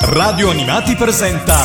[0.00, 1.56] Radio Animati presenta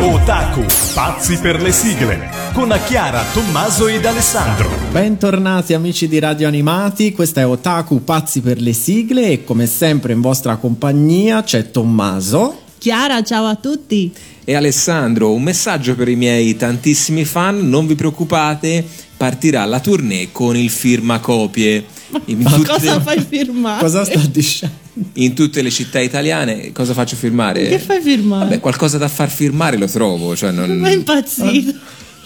[0.00, 4.68] Otaku, pazzi per le sigle, con Chiara, Tommaso ed Alessandro.
[4.90, 10.12] Bentornati amici di Radio Animati, questa è Otaku, pazzi per le sigle e come sempre
[10.12, 12.62] in vostra compagnia c'è Tommaso.
[12.78, 14.12] Chiara, ciao a tutti.
[14.44, 18.84] E Alessandro, un messaggio per i miei tantissimi fan, non vi preoccupate,
[19.16, 21.86] partirà la tournée con il firmacopie.
[22.26, 22.68] In Ma tutte...
[22.68, 23.80] cosa fai firmare?
[23.80, 24.84] Cosa sta dicendo?
[25.14, 27.68] In tutte le città italiane cosa faccio firmare?
[27.68, 28.44] Che fai firmare?
[28.44, 30.34] Vabbè, qualcosa da far firmare lo trovo.
[30.34, 30.70] Cioè non...
[30.78, 31.74] Ma è impazzito.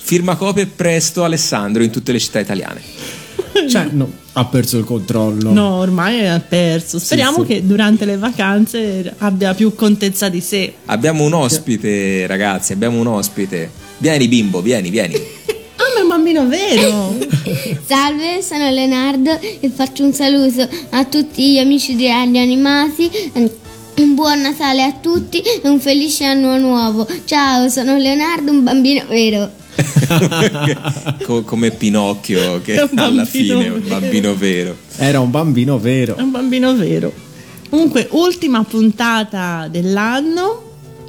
[0.02, 2.80] Firma copie presto Alessandro in tutte le città italiane.
[3.68, 5.52] Cioè, no, ha perso il controllo.
[5.52, 6.98] No, ormai ha perso.
[6.98, 7.46] Speriamo sì, sì.
[7.46, 10.74] che durante le vacanze abbia più contezza di sé.
[10.86, 13.70] Abbiamo un ospite, ragazzi, abbiamo un ospite.
[13.98, 15.14] Vieni bimbo, vieni, vieni.
[16.20, 17.16] Bambino vero.
[17.86, 23.10] Salve, sono Leonardo e faccio un saluto a tutti gli amici di Radio Animati.
[23.96, 27.06] Un buon Natale a tutti e un felice anno nuovo.
[27.24, 29.50] Ciao, sono Leonardo, un bambino vero.
[31.44, 34.76] come Pinocchio che alla fine è un bambino vero.
[34.98, 36.16] Era un bambino vero.
[36.18, 37.10] un bambino vero.
[37.70, 40.68] Comunque, ultima puntata dell'anno.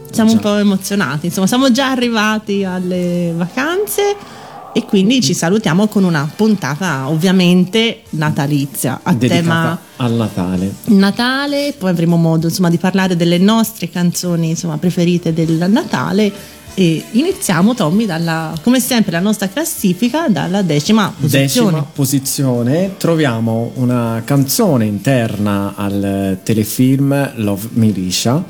[0.09, 0.36] Siamo già.
[0.36, 4.39] un po' emozionati, insomma, siamo già arrivati alle vacanze
[4.73, 10.73] e quindi ci salutiamo con una puntata ovviamente natalizia a Dedicata tema al Natale.
[10.86, 17.03] Natale, poi avremo modo insomma di parlare delle nostre canzoni insomma, preferite del Natale e
[17.11, 21.72] iniziamo Tommy dalla come sempre la nostra classifica dalla decima posizione.
[21.72, 28.44] Decima posizione troviamo una canzone interna al telefilm Love Militia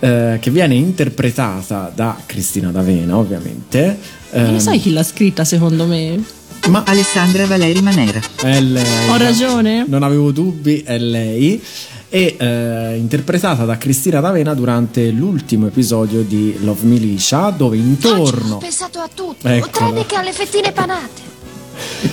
[0.00, 3.98] eh, che viene interpretata da Cristina D'Avena ovviamente
[4.36, 6.22] eh, lo sai chi l'ha scritta secondo me?
[6.68, 8.20] Ma Alessandra Valeri Manera.
[8.42, 9.08] È lei.
[9.08, 9.84] Ho ragione?
[9.86, 11.62] Non avevo dubbi, è lei.
[12.08, 18.56] E eh, interpretata da Cristina D'Avena durante l'ultimo episodio di Love Militia, dove intorno.
[18.56, 19.72] Ho pensato a tutto, Eccola.
[19.72, 21.25] tranne che alle fettine panate.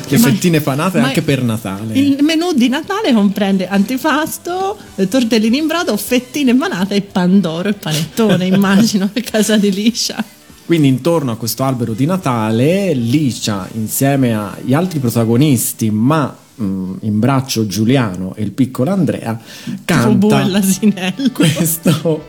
[0.07, 1.93] Le fettine panate anche per Natale.
[1.93, 4.77] Il menù di Natale comprende antipasto,
[5.09, 10.23] tortellini in brodo, fettine panate e pandoro e panettone, immagino, a casa di Liscia.
[10.65, 16.93] Quindi intorno a questo albero di Natale, Licia insieme agli altri protagonisti, ma mh, mm,
[17.01, 19.37] in braccio Giuliano e il piccolo Andrea,
[19.83, 20.47] canta
[21.33, 22.25] questo,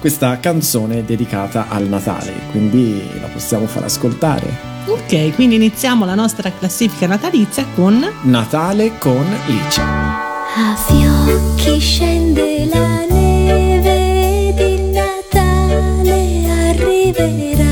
[0.00, 2.32] questa canzone dedicata al Natale.
[2.50, 4.77] Quindi la possiamo far ascoltare.
[4.88, 9.84] Ok, quindi iniziamo la nostra classifica natalizia con Natale con Licia.
[9.84, 17.64] A fiocchi scende la neve ed il Natale arriverà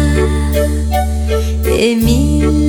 [1.65, 2.66] e mille, mille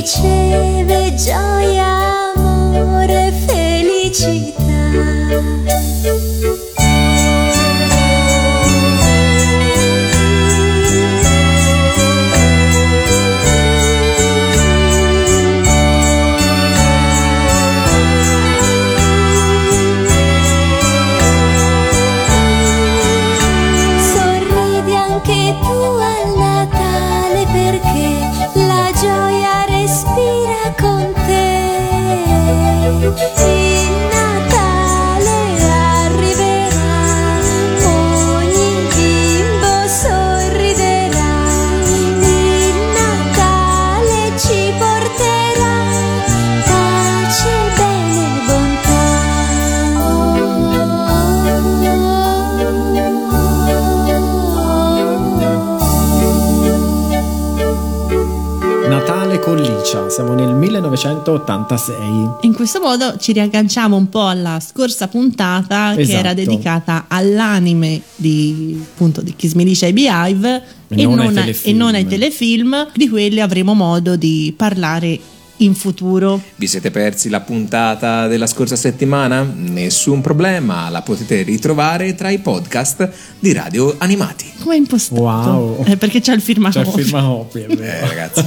[0.00, 4.59] diceva gioia, amore, felicità.
[61.38, 62.46] 1986.
[62.46, 66.06] In questo modo ci riagganciamo un po' alla scorsa puntata esatto.
[66.06, 71.36] che era dedicata all'anime di, appunto, di Kiss Me Licia e Behive e, non, non
[71.36, 75.18] ai e non ai telefilm, di quelli avremo modo di parlare
[75.60, 76.40] in futuro.
[76.56, 79.42] Vi siete persi la puntata della scorsa settimana?
[79.42, 84.52] Nessun problema, la potete ritrovare tra i podcast di Radio Animati.
[84.60, 85.20] Come è impostato?
[85.20, 85.84] Wow.
[85.84, 88.44] Eh, perché c'è il firma C'è il firma copy, eh, ragazzi.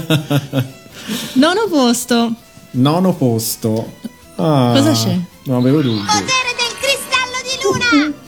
[1.33, 2.35] Nono posto.
[2.73, 3.93] Nono posto.
[4.35, 5.17] Ah, Cosa c'è?
[5.45, 5.99] Non avevo dubbi.
[6.05, 8.21] Potere del cristallo di luna!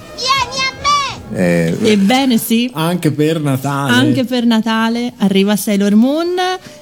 [1.34, 2.70] Eh, Ebbene sì.
[2.74, 3.92] Anche per Natale.
[3.92, 6.30] Anche per Natale arriva Sailor Moon.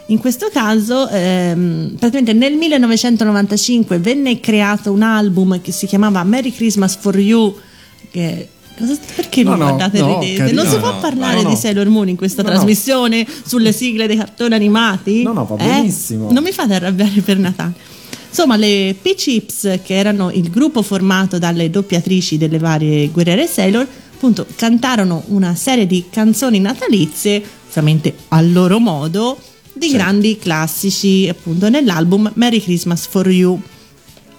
[0.07, 6.51] In questo caso, ehm, praticamente nel 1995 venne creato un album che si chiamava Merry
[6.51, 7.55] Christmas for You.
[8.11, 8.47] Che
[8.77, 10.51] Cosa, perché no, mi guardate no, ridete?
[10.51, 14.53] non si può no, parlare di Sailor Moon in questa trasmissione sulle sigle dei cartoni
[14.53, 15.23] animati?
[15.23, 15.67] No, no, va eh?
[15.67, 16.31] benissimo.
[16.31, 17.73] Non mi fate arrabbiare per Natale.
[18.29, 24.47] Insomma, le P-Chips, che erano il gruppo formato dalle doppiatrici delle varie guerriere Sailor, appunto
[24.55, 29.37] cantarono una serie di canzoni natalizie, ovviamente a loro modo,
[29.73, 29.97] di certo.
[29.97, 33.61] grandi classici appunto nell'album Merry Christmas for You.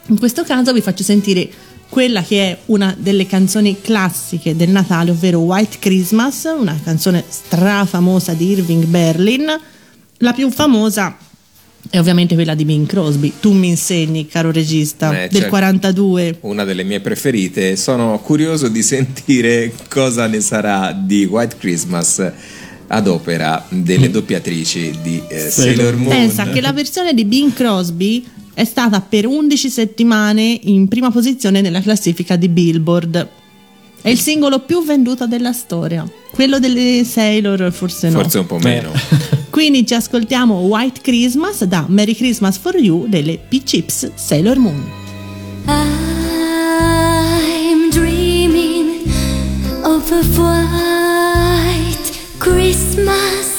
[0.07, 1.49] In questo caso vi faccio sentire
[1.89, 8.33] quella che è una delle canzoni classiche del Natale, ovvero White Christmas, una canzone strafamosa
[8.33, 9.47] di Irving Berlin.
[10.19, 11.17] La più famosa
[11.91, 13.35] è ovviamente quella di Bing Crosby.
[13.41, 15.49] Tu mi insegni, caro regista, eh, del certo.
[15.49, 16.39] 42.
[16.41, 17.77] Una delle mie preferite.
[17.77, 22.33] Sono curioso di sentire cosa ne sarà di White Christmas
[22.87, 26.09] ad opera delle doppiatrici di eh, Sailor Moon.
[26.09, 31.61] Pensa che la versione di Bing Crosby è stata per 11 settimane in prima posizione
[31.61, 33.29] nella classifica di Billboard.
[34.01, 36.09] È il singolo più venduto della storia.
[36.31, 38.21] Quello delle Sailor forse no.
[38.21, 38.91] Forse un po' meno.
[39.51, 44.83] Quindi ci ascoltiamo White Christmas da Merry Christmas for You delle P-Chips Sailor Moon.
[45.67, 49.05] I'm dreaming
[49.83, 53.54] of a white Christmas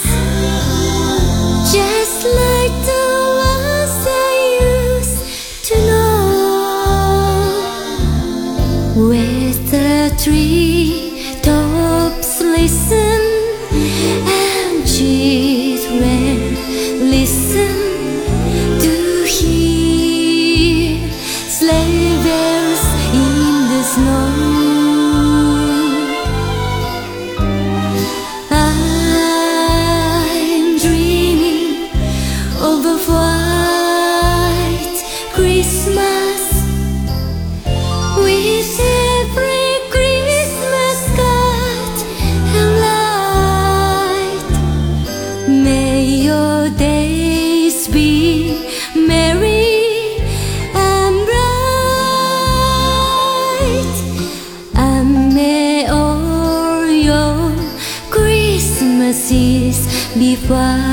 [60.47, 60.84] fois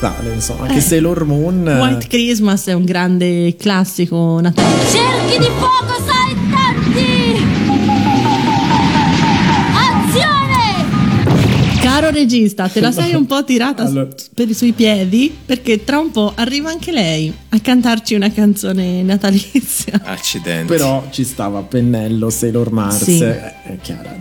[0.00, 0.80] Natale, insomma, che Eh.
[0.80, 1.66] Sailor Moon.
[1.66, 4.68] White Christmas è un grande classico natale.
[4.90, 7.08] Cerchi di fuoco saltanti!
[9.74, 11.78] Azione!
[11.82, 14.08] Caro regista, te la sei un po' tirata Allora.
[14.34, 19.02] per i suoi piedi perché tra un po' arriva anche lei a cantarci una canzone
[19.02, 20.00] natalizia.
[20.04, 20.66] Accidenti.
[20.66, 23.02] Però ci stava a pennello Sailor Mars.
[23.02, 23.20] Sì.
[23.22, 24.16] eh, È chiara,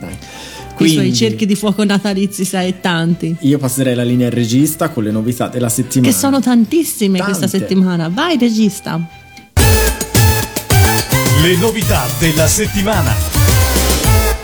[0.79, 0.87] dai.
[0.87, 3.35] I suoi Quindi, cerchi di fuoco natalizi, sai, tanti.
[3.41, 6.11] Io passerei la linea al regista con le novità della settimana.
[6.11, 7.37] Che sono tantissime Tante.
[7.37, 8.09] questa settimana.
[8.09, 8.99] Vai, regista.
[11.41, 13.13] Le novità della settimana.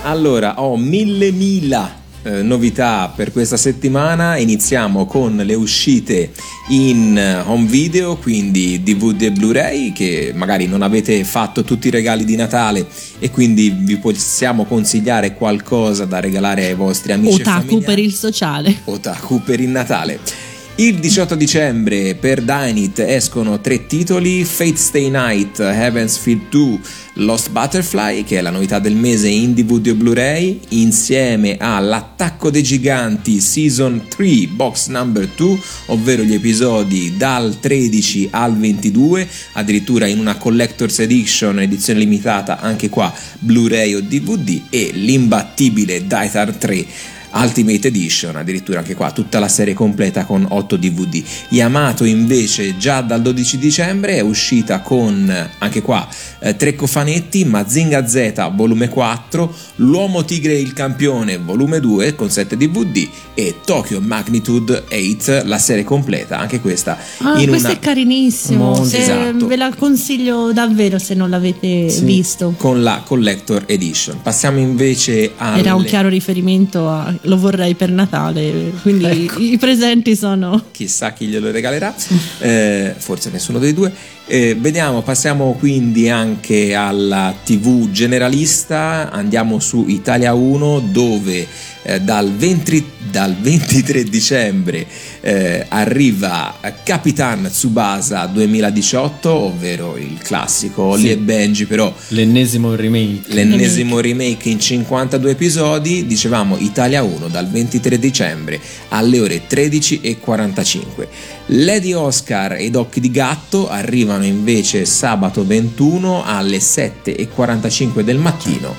[0.03, 4.37] Allora, ho mille mila eh, novità per questa settimana.
[4.37, 6.31] Iniziamo con le uscite
[6.69, 11.91] in eh, home video, quindi DVD e Blu-ray, che magari non avete fatto tutti i
[11.91, 12.87] regali di Natale
[13.19, 18.75] e quindi vi possiamo consigliare qualcosa da regalare ai vostri amici Otaku per il sociale.
[18.85, 20.54] Otaku per il Natale.
[20.77, 26.79] Il 18 dicembre per Dynit escono tre titoli: Fate Stay Night, Heaven's Field 2,
[27.13, 32.49] Lost Butterfly, che è la novità del mese in DVD o Blu-ray, insieme a L'Attacco
[32.49, 40.07] dei Giganti Season 3 Box Number 2, ovvero gli episodi dal 13 al 22, addirittura
[40.07, 47.13] in una Collector's Edition, edizione limitata anche qua Blu-ray o DVD, e l'imbattibile Daitar 3
[47.35, 51.21] Ultimate Edition, addirittura anche qua tutta la serie completa con 8 DVD.
[51.49, 56.07] Yamato invece già dal 12 dicembre è uscita con anche qua
[56.39, 62.29] eh, tre cofanetti, Mazinga Z volume 4, L'uomo tigre e il campione volume 2 con
[62.29, 67.75] 7 DVD e Tokyo Magnitude 8 la serie completa, anche questa Ah, in questo una
[67.75, 68.83] è carinissimo.
[68.85, 69.47] Se- esatto.
[69.47, 72.03] Ve la consiglio davvero se non l'avete Sì.
[72.05, 72.53] visto.
[72.57, 74.21] con la Collector Edition.
[74.21, 79.39] Passiamo invece a Era un chiaro riferimento a lo vorrei per Natale, quindi Ecco.
[79.39, 81.93] i presenti sono chissà chi glielo regalerà,
[82.39, 83.91] eh, forse nessuno dei due.
[84.27, 91.47] Eh, vediamo, passiamo quindi anche alla TV generalista, andiamo su Italia 1 dove
[91.83, 94.87] eh, dal, 20 dal 23 dicembre
[95.27, 101.09] eh, arriva Capitan Tsubasa 2018, ovvero il classico Holly Sì.
[101.09, 103.33] e Benji, però L'ennesimo remake.
[103.33, 111.07] l'ennesimo remake in 52 episodi, dicevamo Italia 1 dal 23 dicembre alle ore 13.45.
[111.47, 118.75] Lady Oscar ed Occhi di Gatto arrivano invece sabato 21 alle 7.45 del mattino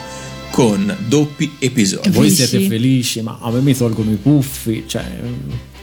[0.53, 2.09] con doppi episodi.
[2.11, 4.85] Voi siete felici, ma a me mi tolgono i puffi.
[4.87, 5.05] Cioè,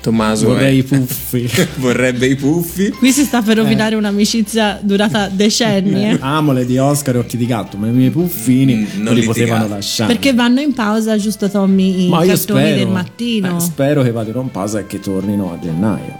[0.04, 1.50] Tommaso vorrei è- i puffi.
[1.80, 2.90] vorrebbe i puffi.
[2.90, 6.10] Qui si sta per rovinare un'amicizia durata decenni.
[6.12, 6.18] eh.
[6.20, 9.22] Amo le di Oscar e occhi di gatto, ma i miei puffini Mm, non, li
[9.22, 9.26] litigate.
[9.26, 10.12] potevano lasciare.
[10.14, 13.58] Perché vanno in pausa, giusto Tommy, i ma cartoni spero, del mattino.
[13.58, 16.18] eh, spero che vadano in pausa e che tornino a gennaio.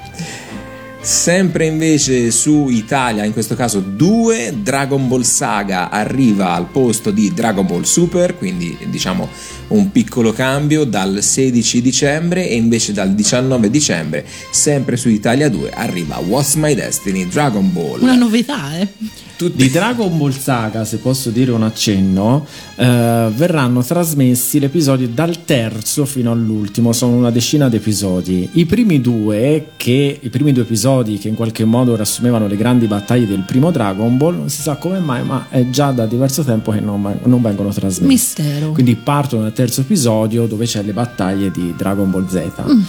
[1.04, 7.34] Sempre invece su Italia, in questo caso 2, Dragon Ball Saga arriva al posto di
[7.34, 9.28] Dragon Ball Super, quindi diciamo
[9.68, 15.72] un piccolo cambio dal 16 dicembre e invece dal 19 dicembre, sempre su Italia 2,
[15.72, 18.02] arriva What's My Destiny Dragon Ball.
[18.02, 18.88] Una novità, eh.
[19.36, 25.14] Tutti- Di Dragon Ball Saga, se posso dire un accenno, eh, verranno trasmessi gli episodi
[25.14, 28.50] dal terzo fino all'ultimo, sono una decina di episodi.
[28.54, 32.86] I primi due, che, i primi due episodi che in qualche modo riassumevano le grandi
[32.86, 36.44] battaglie del primo Dragon Ball, non si sa come mai, ma è già da diverso
[36.44, 38.06] tempo che non, non vengono trasmessi.
[38.08, 38.72] Mistero.
[38.72, 42.52] Quindi partono dal terzo episodio dove c'è le battaglie di Dragon Ball Z.
[42.70, 42.82] Mm.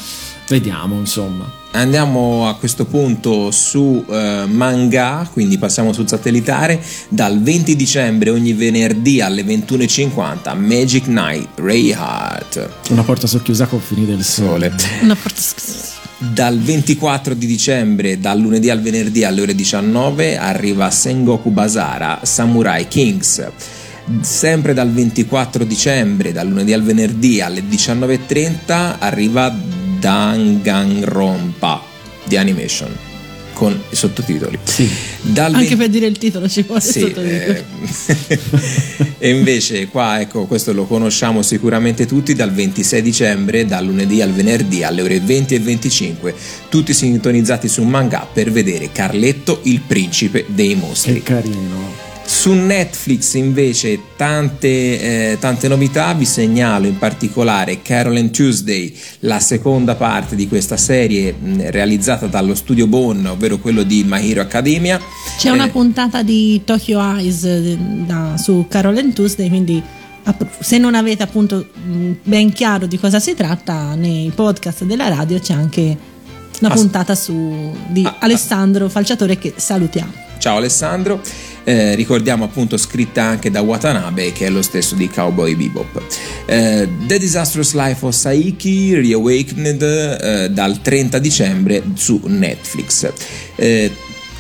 [0.49, 1.51] Vediamo, insomma.
[1.73, 6.81] Andiamo a questo punto su eh, manga, quindi passiamo sul satellitare.
[7.09, 12.69] Dal 20 dicembre ogni venerdì alle 21.50 Magic Knight Ray Heart.
[12.91, 14.73] Una porta socchiusa con fini del sole.
[15.03, 15.41] Una porta-
[16.19, 22.87] Dal 24 di dicembre, dal lunedì al venerdì alle ore 19, arriva Sengoku Basara Samurai
[22.87, 23.51] Kings.
[24.21, 31.83] Sempre dal 24 dicembre, dal lunedì al venerdì alle 19.30, arriva Danganronpa
[32.25, 32.95] di Animation.
[33.55, 34.59] con i sottotitoli.
[34.65, 34.91] Sì.
[35.23, 35.77] Dal Anche 20...
[35.77, 37.31] per dire il titolo ci vuole sì, sottotitoli.
[37.31, 37.65] Eh...
[39.19, 44.33] e invece qua, ecco, questo lo conosciamo sicuramente tutti, dal 26 dicembre, dal lunedì al
[44.33, 46.35] venerdì alle ore 20 e 25,
[46.69, 51.15] tutti sintonizzati su Manga per vedere Carletto, il principe dei mostri.
[51.15, 52.14] Che carino.
[52.27, 59.41] Su Netflix invece tante, eh, tante, novità, vi segnalo in particolare Carol and Tuesday, la
[59.41, 64.41] seconda parte di questa serie mh, realizzata dallo studio Bone, ovvero quello di My Hero
[64.41, 64.99] Academia.
[65.39, 67.77] C'è eh, una puntata di Tokyo Eyes eh,
[68.07, 69.83] da, su Carol and Tuesday, quindi
[70.61, 71.69] se non avete appunto
[72.23, 75.97] ben chiaro di cosa si tratta, nei podcast della radio c'è anche
[76.61, 80.23] una puntata su, di ah, Alessandro Falciatore che salutiamo.
[80.39, 81.21] Ciao Alessandro
[81.65, 86.03] eh, ricordiamo appunto scritta anche da Watanabe che è lo stesso di Cowboy Bebop.
[86.47, 93.11] Eh, The Disastrous Life of Saiki Reawakened eh, dal 30 dicembre su Netflix.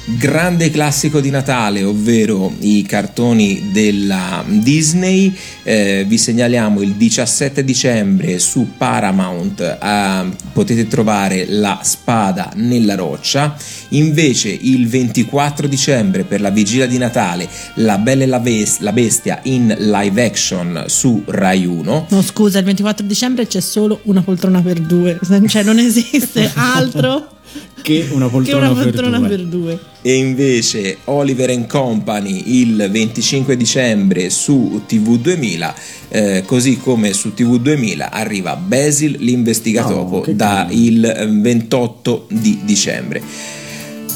[0.06, 5.34] Grande classico di Natale, ovvero i cartoni della Disney.
[5.62, 13.56] Eh, vi segnaliamo il 17 dicembre su Paramount eh, potete trovare La spada nella roccia.
[13.90, 18.92] Invece il 24 dicembre per la vigilia di Natale La bella e la, Best- la
[18.92, 22.06] bestia in live action su Rai 1.
[22.10, 27.28] No, scusa, il 24 dicembre c'è solo una poltrona per due, cioè non esiste altro
[27.84, 29.36] che una poltrona, che una poltrona per, due.
[29.36, 29.80] per, due.
[30.00, 35.74] E invece Oliver and Company il 25 dicembre su TV2000,
[36.08, 43.22] eh, così come su TV2000 arriva Basil l'investigatopo oh, da il 28 di dicembre.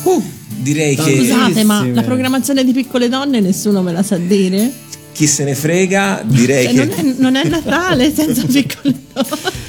[0.04, 0.22] Uh,
[0.56, 1.26] direi Scusate, che...
[1.26, 4.72] Scusate, ma la programmazione di piccole donne nessuno me la sa dire?
[5.12, 7.02] Chi se ne frega, direi cioè, che...
[7.02, 9.67] Non è, non è Natale senza piccole donne.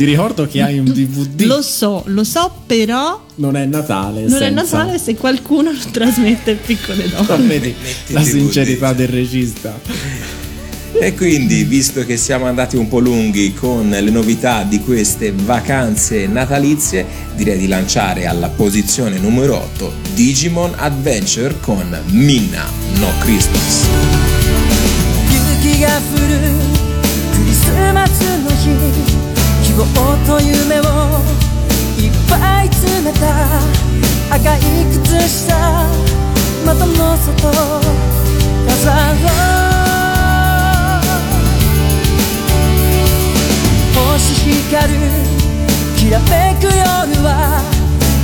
[0.00, 1.42] Ti ricordo che hai un DVD.
[1.42, 3.22] Lo so, lo so, però.
[3.34, 4.22] Non è Natale.
[4.22, 4.46] Non senza...
[4.46, 7.46] è Natale se qualcuno lo trasmette piccole donne.
[7.46, 7.74] Vedi
[8.06, 9.78] la sincerità del regista.
[10.94, 16.26] E quindi, visto che siamo andati un po' lunghi con le novità di queste vacanze
[16.26, 17.04] natalizie,
[17.36, 22.64] direi di lanciare alla posizione numero 8 Digimon Adventure con Minna
[22.94, 23.88] No Christmas.
[29.80, 29.86] 望
[30.26, 30.82] と夢を
[31.96, 33.24] いっぱい詰めた
[34.34, 34.60] 赤い
[34.92, 35.56] 靴下
[36.66, 37.50] 窓の外
[38.68, 39.40] 飾ろう
[43.96, 44.34] 星
[44.68, 45.00] 光る
[45.96, 46.76] きらめく夜
[47.24, 47.62] は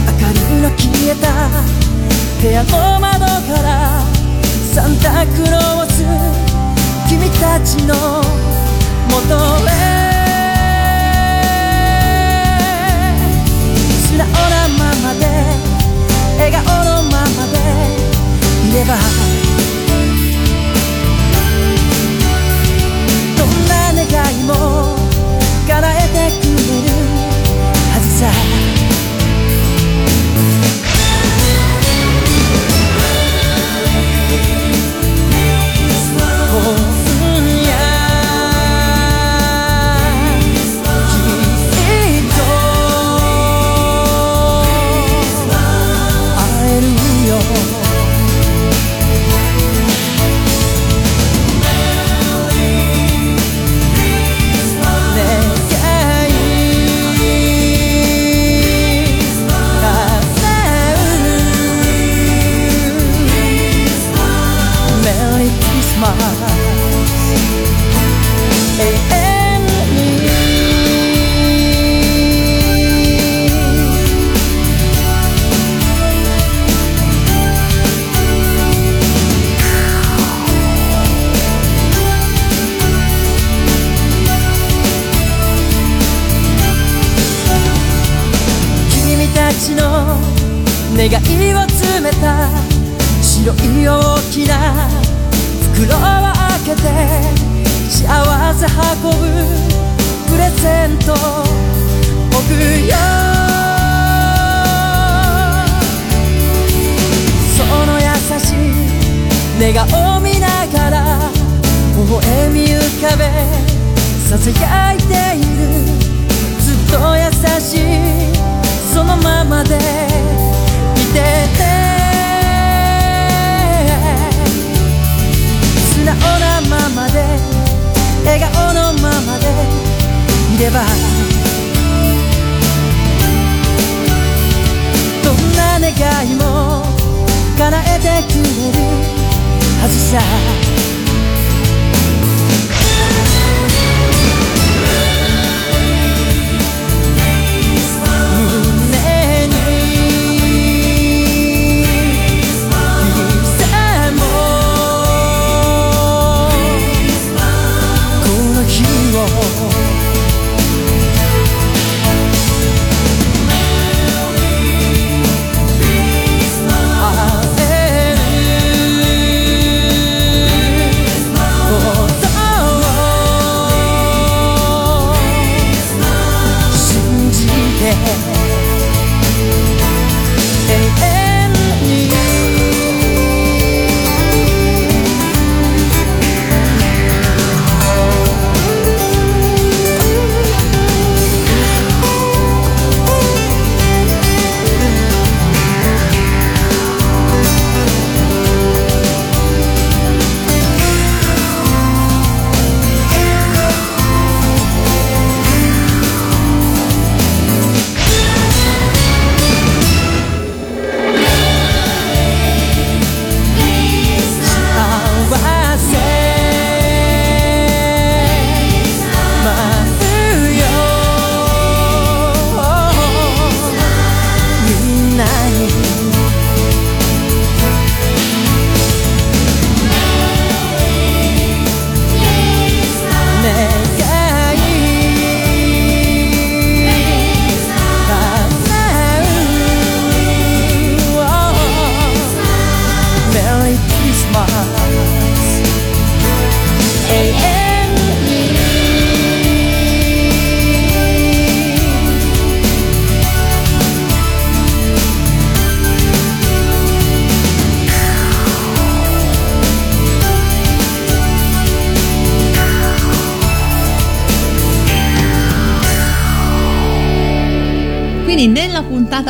[0.07, 1.25] 明かりの消えた
[2.42, 3.66] 部屋の窓から
[4.75, 6.05] サンタクロース
[7.09, 7.95] 君たちの
[9.09, 9.23] も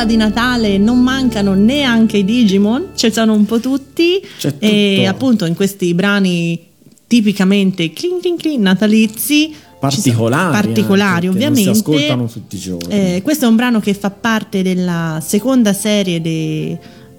[0.07, 4.19] di Natale non mancano neanche i Digimon, ci sono un po' tutti
[4.57, 6.59] e appunto in questi brani
[7.05, 12.93] tipicamente clink clink clink natalizi particolari, particolari ovviamente si ascoltano tutti i giorni.
[12.93, 16.77] Eh, questo è un brano che fa parte della seconda serie de,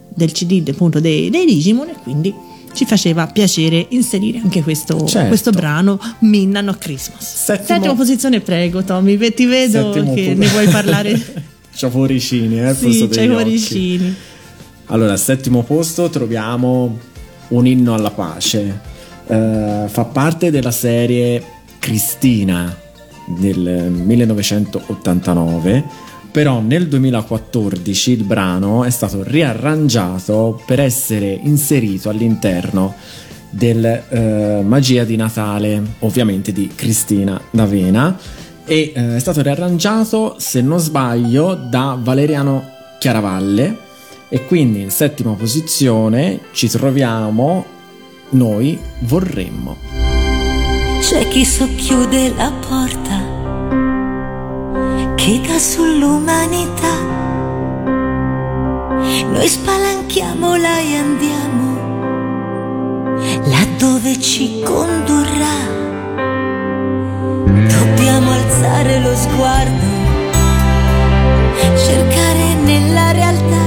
[0.08, 2.34] del CD appunto dei, dei Digimon e quindi
[2.74, 5.28] ci faceva piacere inserire anche questo, certo.
[5.28, 7.44] questo brano Minna No Christmas.
[7.44, 11.47] Settimo, Settima posizione, prego Tommy, ti vedo Settimo che pu- ne vuoi parlare.
[11.78, 12.74] C'ho cuoricini, eh?
[12.74, 14.12] Sì, c'hai cuoricini.
[14.86, 16.98] Allora, al settimo posto troviamo
[17.48, 18.80] un inno alla pace.
[19.26, 21.40] Uh, fa parte della serie
[21.78, 22.76] Cristina
[23.26, 25.84] del 1989,
[26.32, 32.96] però nel 2014 il brano è stato riarrangiato per essere inserito all'interno
[33.50, 38.18] del uh, Magia di Natale, ovviamente di Cristina D'Avena
[38.68, 43.86] e eh, è stato riarrangiato, se non sbaglio, da Valeriano Chiaravalle
[44.28, 47.64] e quindi in settima posizione ci troviamo
[48.30, 49.78] Noi vorremmo.
[51.00, 53.36] C'è chi socchiude la porta
[55.14, 57.16] che dà sull'umanità.
[59.32, 61.76] Noi spalanchiamola e andiamo
[63.46, 65.87] laddove ci condurrà
[67.66, 69.86] Dobbiamo alzare lo sguardo,
[71.76, 73.66] cercare nella realtà,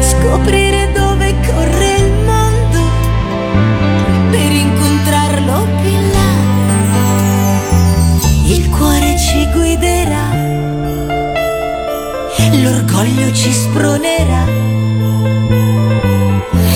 [0.00, 2.80] scoprire dove corre il mondo
[4.30, 6.32] per incontrarlo più là.
[8.46, 10.30] Il cuore ci guiderà,
[12.62, 14.44] l'orgoglio ci spronerà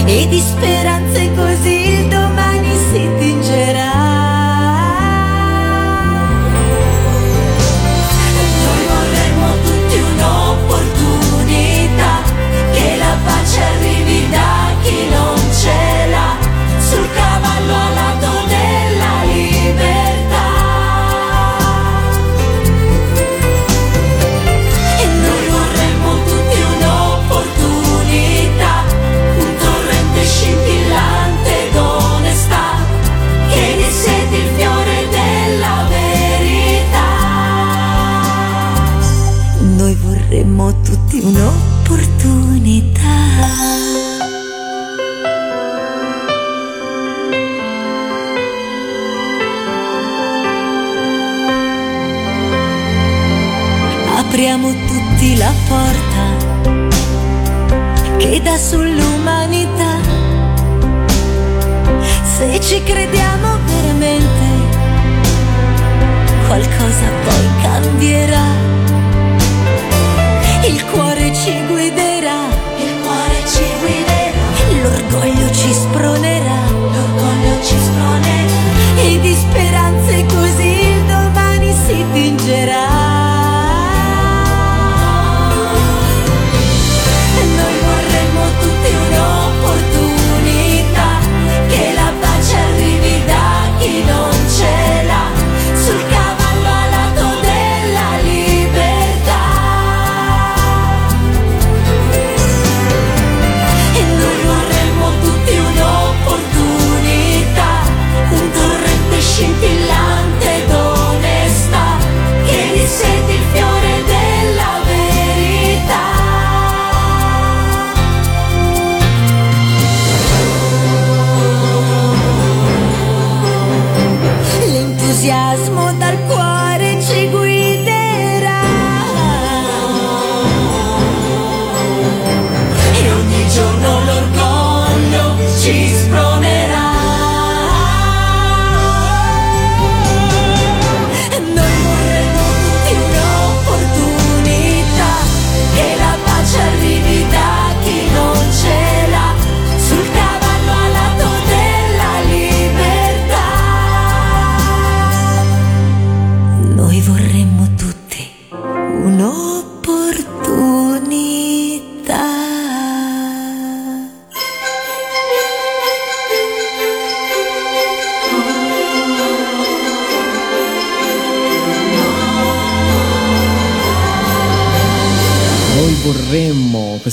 [0.06, 1.85] e di speranze così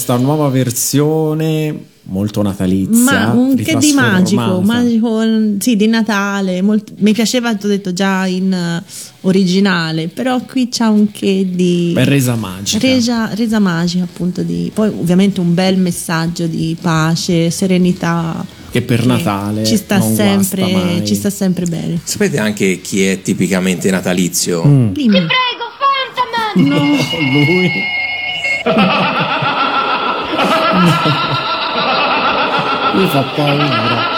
[0.04, 3.28] questa nuova versione molto natalizia.
[3.28, 5.22] Ma un che di magico, magico,
[5.60, 6.62] sì, di Natale.
[6.62, 8.84] Molto, mi piaceva, ti ho detto già in uh,
[9.28, 11.92] originale, però qui c'è un che di.
[11.94, 12.86] Beh, resa magica.
[12.86, 14.44] Resa, resa magica, appunto.
[14.44, 18.46] Di, poi, ovviamente, un bel messaggio di pace, serenità.
[18.70, 22.02] Che per Natale ci sta, sempre, ci sta sempre bene.
[22.04, 24.66] Sapete anche chi è tipicamente natalizio?
[24.66, 24.92] Mm.
[24.92, 25.30] Ti prego,
[25.80, 26.68] Fantaman!
[26.68, 26.84] No,
[27.54, 27.72] lui.
[32.93, 34.12] Mi fa paura.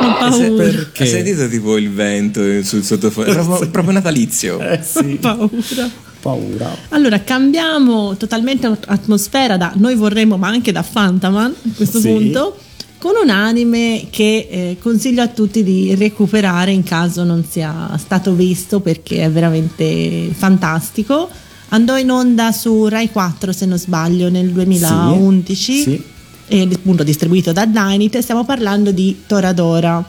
[0.00, 0.62] Ho paura.
[0.62, 1.02] Perché?
[1.02, 3.30] Hai sentito tipo il vento sul sottofondo?
[3.30, 3.68] È proprio, sì.
[3.68, 4.58] proprio natalizio.
[4.60, 5.18] Eh sì.
[5.20, 5.90] paura.
[6.20, 6.76] Paura.
[6.90, 12.08] Allora cambiamo totalmente atmosfera da noi vorremmo, ma anche da Fantaman a questo sì.
[12.08, 12.56] punto,
[12.98, 18.32] con un anime che eh, consiglio a tutti di recuperare in caso non sia stato
[18.32, 21.28] visto perché è veramente fantastico.
[21.68, 25.82] Andò in onda su Rai 4 se non sbaglio nel 2011.
[25.82, 26.02] Sì.
[26.48, 30.04] e appunto distribuito da Dynit stiamo parlando di Toradora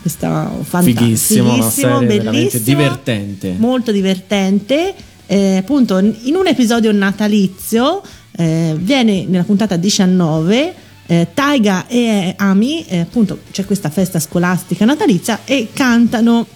[0.00, 4.94] questa fantastica una serie veramente divertente molto divertente
[5.26, 8.00] eh, appunto in un episodio natalizio
[8.36, 10.74] eh, viene nella puntata 19
[11.06, 16.46] eh, Taiga e Ami eh, appunto c'è questa festa scolastica natalizia e cantano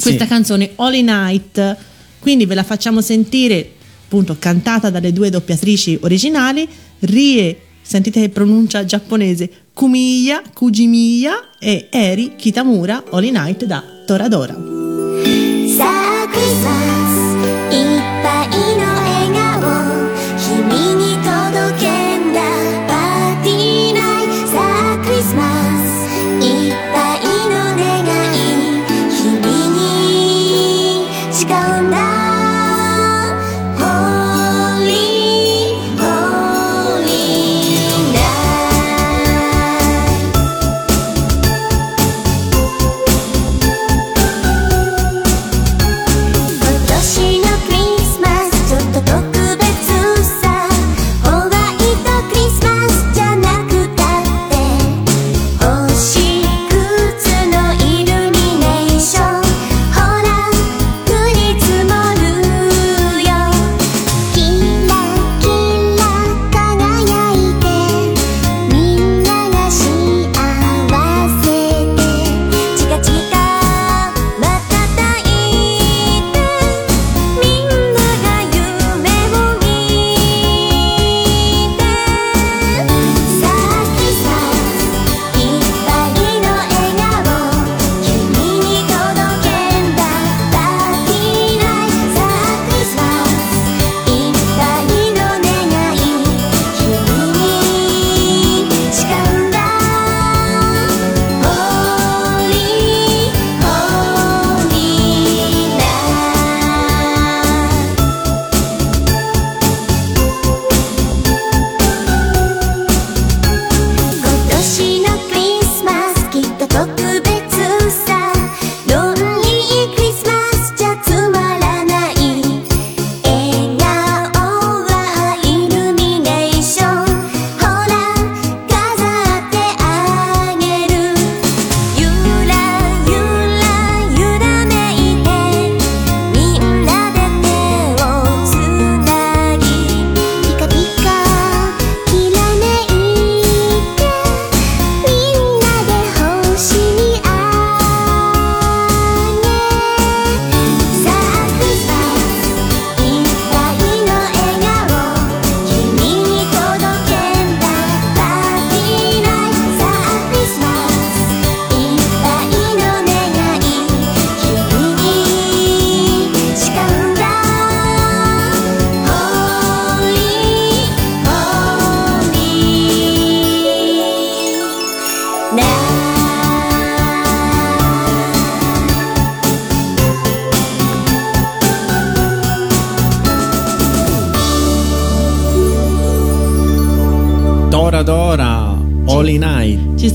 [0.00, 0.30] questa sì.
[0.30, 1.76] canzone Holy Night
[2.20, 3.72] quindi ve la facciamo sentire
[4.04, 6.68] appunto cantata dalle due doppiatrici originali
[7.00, 14.79] Rie sentite che pronuncia giapponese Kumiya, Kujimiya e Eri Kitamura Holy Night da Toradora.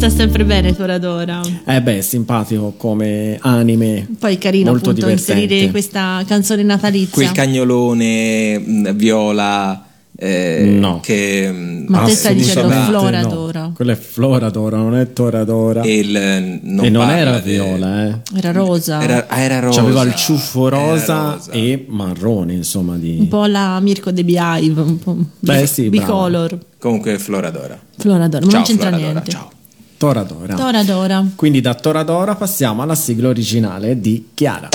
[0.10, 1.41] Sempre bene Toradora.
[1.65, 4.08] Eh beh, simpatico come anime.
[4.20, 5.44] Poi carino molto appunto divertente.
[5.44, 7.13] inserire questa canzone natalizia.
[7.13, 9.86] Quel cagnolone viola
[10.17, 10.99] Eh, no.
[11.01, 13.28] Che, mm, Ma te stai dicendo Flora no.
[13.28, 13.71] d'ora.
[13.75, 15.82] Quella è Flora d'ora, non è Toradora.
[15.82, 18.19] E, il, non e non era de- viola, eh.
[18.36, 19.01] Era rosa.
[19.01, 19.82] Era, ah, era rosa.
[19.82, 21.51] C'aveva il ciuffo rosa, rosa.
[21.51, 23.17] e marrone, insomma, di...
[23.19, 26.58] Un po' la Mirko De Beehive, un po' Beh, sì, bicolor.
[26.80, 27.78] Comunque Floradora.
[27.97, 29.32] Flora d'ora, ma Ciao non c'entra Floradora, niente.
[29.32, 29.51] ciao.
[29.97, 30.56] Toradora.
[30.56, 31.25] Dora Dora.
[31.36, 34.69] Quindi da Toradora passiamo alla sigla originale di Chiara.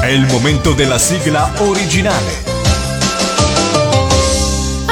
[0.00, 2.55] È il momento della sigla originale.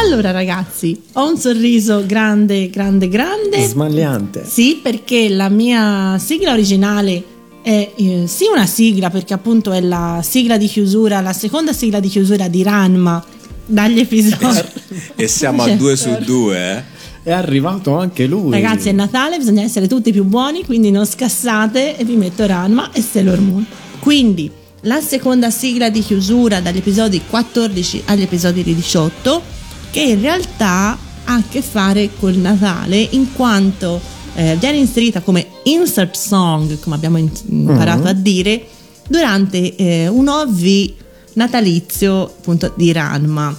[0.05, 3.67] Allora ragazzi, ho un sorriso grande, grande, grande.
[3.67, 4.45] Smagliante.
[4.47, 7.25] Sì, perché la mia sigla originale
[7.63, 12.01] è eh, sì una sigla, perché appunto è la sigla di chiusura, la seconda sigla
[12.01, 13.25] di chiusura di Ranma
[13.65, 14.83] dagli episodi.
[15.17, 16.83] E siamo a due su due, eh?
[17.23, 18.51] È arrivato anche lui.
[18.51, 22.93] Ragazzi, è Natale, bisogna essere tutti più buoni, quindi non scassate e vi metto Ranma
[22.93, 23.67] e Sailor Moon.
[24.01, 24.51] Quindi,
[24.83, 29.55] la seconda sigla di chiusura dagli episodi 14 agli episodi 18,
[29.95, 34.01] che in realtà ha a che fare col Natale, in quanto
[34.35, 38.67] eh, viene inserita come insert song, come abbiamo imparato a dire,
[39.07, 40.93] durante eh, un OV
[41.35, 43.57] natalizio appunto di Ranma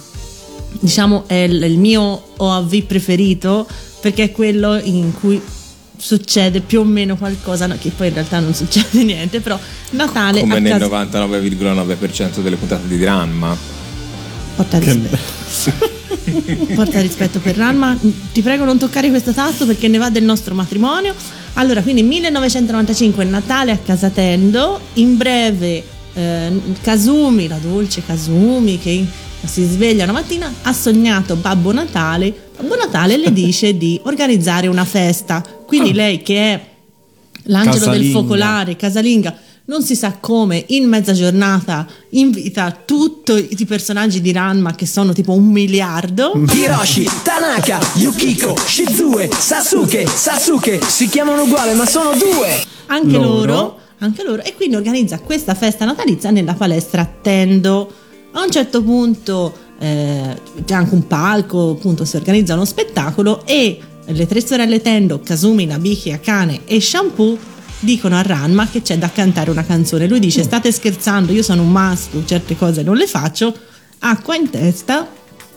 [0.80, 3.66] diciamo è il, il mio OAV preferito
[4.00, 5.40] perché è quello in cui
[5.96, 9.58] succede più o meno qualcosa no, che poi in realtà non succede niente però
[9.90, 13.84] Natale Come nel casa- 99,9% delle puntate di Dramma.
[14.56, 15.94] Porta rispetto.
[16.74, 17.96] porta rispetto per Ranma.
[18.32, 21.14] Ti prego non toccare questo tasto perché ne va del nostro matrimonio.
[21.54, 24.80] Allora quindi 1995 Natale a Casatendo.
[24.94, 29.04] In breve eh, Kasumi la dolce Kasumi che
[29.44, 32.34] si sveglia una mattina ha sognato Babbo Natale.
[32.56, 35.44] Babbo Natale le dice di organizzare una festa.
[35.66, 36.66] Quindi lei che è
[37.44, 38.18] l'angelo del Casalinga.
[38.18, 39.38] focolare casalinga
[39.68, 45.12] non si sa come in mezza giornata invita tutti i personaggi di Ranma che sono
[45.12, 52.62] tipo un miliardo Hiroshi, Tanaka, Yukiko, Shizue, Sasuke, Sasuke Si chiamano uguale ma sono due
[52.86, 53.44] anche Loro.
[53.52, 53.78] loro.
[53.98, 57.90] anche loro e quindi organizza questa festa natalizia nella palestra Tendo
[58.32, 63.80] a un certo punto eh, c'è anche un palco appunto si organizza uno spettacolo e
[64.08, 67.36] le tre sorelle Tendo Kazumi, Nabiki, Akane e Shampoo
[67.80, 70.06] dicono a Ranma che c'è da cantare una canzone.
[70.06, 73.54] Lui dice state scherzando io sono un maschio certe cose non le faccio.
[73.98, 75.08] Acqua in testa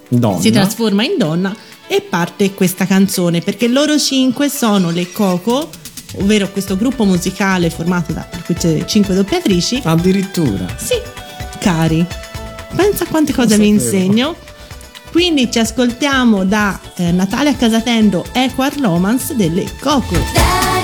[0.08, 0.40] Donna.
[0.40, 1.56] si trasforma in donna
[1.88, 5.70] e parte questa canzone perché loro cinque sono le Coco
[6.16, 8.28] ovvero questo gruppo musicale formato da
[8.86, 9.82] cinque doppiatrici.
[9.84, 10.66] Addirittura.
[10.78, 10.96] sì
[11.60, 12.06] cari
[12.76, 14.36] pensa a quante cose vi insegno.
[15.12, 20.79] Quindi ci ascoltiamo da eh, Natale a Casatendo Equar Romance delle Coco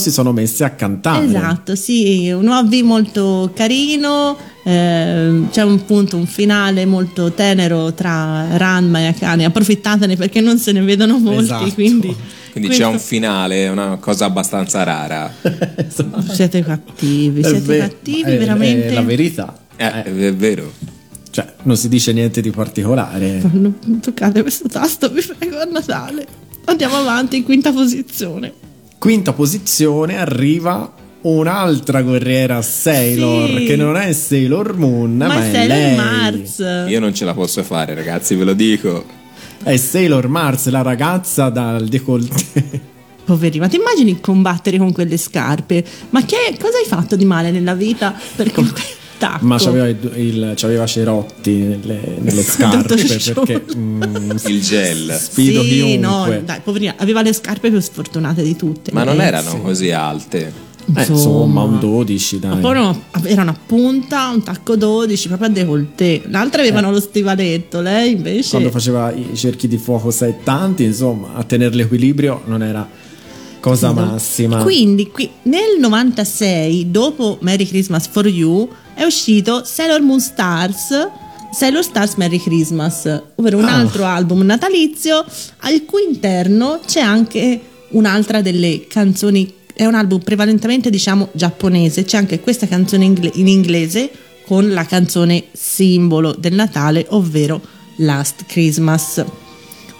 [0.00, 1.24] si sono messi a cantare.
[1.26, 8.56] Esatto, sì, un OV molto carino, eh, c'è un punto, un finale molto tenero tra
[8.56, 11.74] Ranma e Akane, approfittatene perché non se ne vedono molti, Esatto.
[11.74, 12.16] quindi...
[12.50, 15.32] Quindi questo- c'è un finale, una cosa abbastanza rara.
[16.32, 18.86] Siete cattivi, siete ve- cattivi è- veramente.
[18.88, 19.56] È la verità.
[19.76, 20.72] Eh, è vero.
[21.30, 23.40] Cioè, non si dice niente di particolare.
[23.52, 26.26] Non toccate questo tasto, vi prego, a Natale.
[26.64, 28.52] Andiamo avanti in quinta posizione.
[29.00, 30.92] Quinta posizione arriva
[31.22, 33.64] un'altra guerriera Sailor, Sì.
[33.64, 35.96] che non è Sailor Moon, ma, Ma è Sailor lei.
[35.96, 36.64] Mars.
[36.86, 39.02] Io non ce la posso fare, ragazzi, ve lo dico.
[39.62, 42.88] È Sailor Mars, la ragazza dal décolleté.
[43.24, 45.82] Poveri, ma ti immagini combattere con quelle scarpe?
[46.10, 48.14] Ma che cosa hai fatto di male nella vita?
[48.36, 48.70] Per quel
[49.20, 49.44] tacco?
[49.46, 55.12] Ma c'aveva, il, il- c'aveva Cerotti nelle, nelle scarpe perché mm, Il gel.
[55.20, 55.96] sfido sì, chiunque.
[55.98, 58.90] no, dai, poverina, aveva le scarpe più sfortunate di tutte.
[58.92, 59.60] Ma non Eh, erano sì.
[59.60, 60.68] così alte.
[60.96, 62.60] Eh, insomma, un 12, Ma dai.
[62.60, 66.22] poi erano, erano a punta, un tacco 12, proprio a décolleté.
[66.26, 68.46] L'altra avevano lo stivaletto, lei invece...
[68.48, 68.50] Eh.
[68.50, 70.12] Quando faceva i cerchi di fuoco
[70.42, 72.88] tanti, insomma, a tenere l'equilibrio non era
[73.60, 74.62] cosa massima.
[74.62, 80.88] Quindi qui, nel 96, dopo Merry Christmas for You, è uscito Sailor Moon Stars,
[81.52, 83.76] Sailor Stars Merry Christmas, ovvero un Ah.
[83.76, 85.24] altro album natalizio
[85.58, 92.16] al cui interno c'è anche un'altra delle canzoni, è un album prevalentemente diciamo giapponese, c'è
[92.18, 94.10] anche questa canzone in inglese
[94.46, 97.60] con la canzone simbolo del Natale, ovvero
[97.96, 99.24] Last Christmas.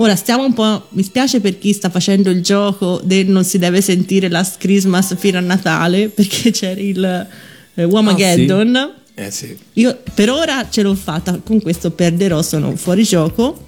[0.00, 0.86] Ora stiamo un po'.
[0.90, 5.14] Mi spiace per chi sta facendo il gioco del non si deve sentire Last Christmas
[5.18, 7.26] fino a Natale perché c'è il
[7.74, 8.94] eh, Wamageddon.
[9.14, 9.56] Eh sì.
[9.74, 13.66] Io per ora ce l'ho fatta, con questo perderò, sono fuori gioco.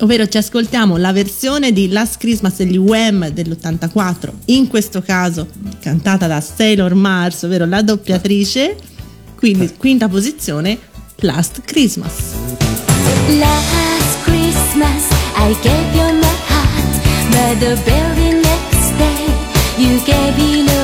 [0.00, 5.48] Ovvero ci ascoltiamo la versione di Last Christmas degli Wham dell'84, in questo caso
[5.80, 8.76] cantata da Sailor Mars, ovvero la doppiatrice.
[9.34, 10.78] Quindi quinta posizione,
[11.16, 12.14] Last Christmas.
[13.26, 13.87] Last Christmas
[15.40, 16.92] I gave you my heart
[17.32, 19.24] But the very next day
[19.78, 20.77] You gave away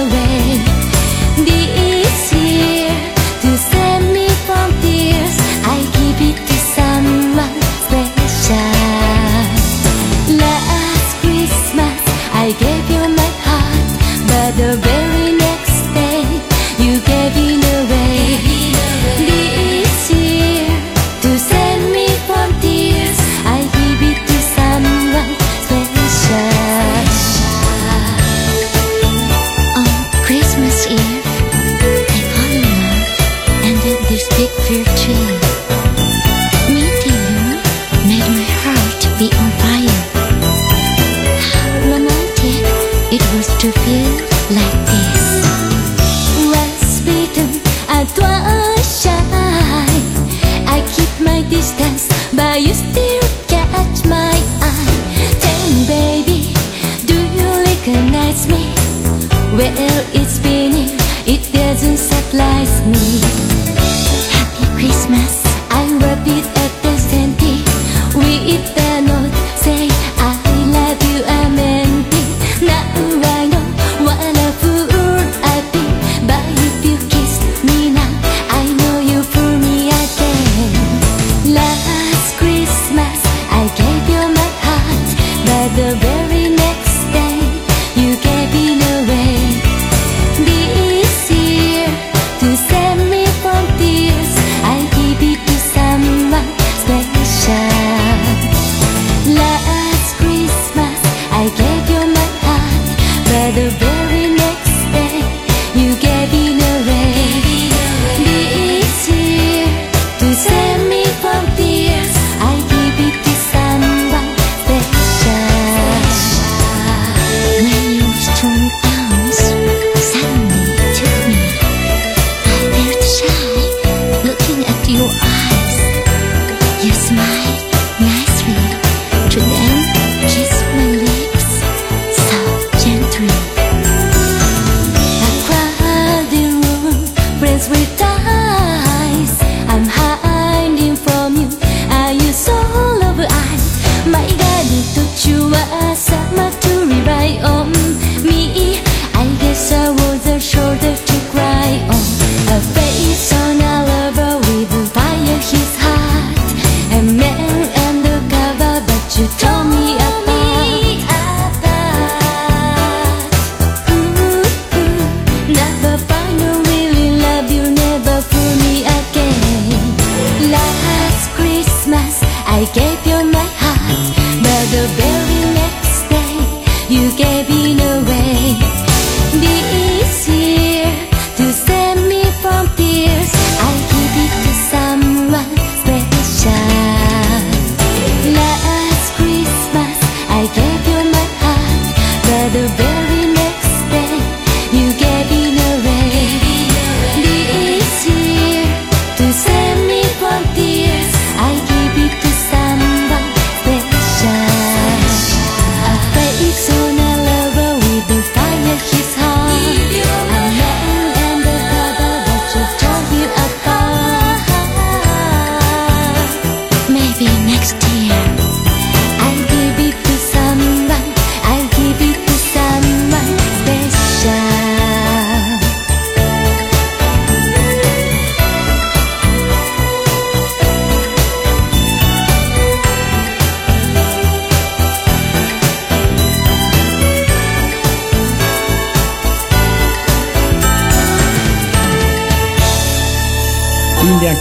[59.76, 60.90] Well, it's spinning,
[61.26, 62.93] it doesn't surprise me.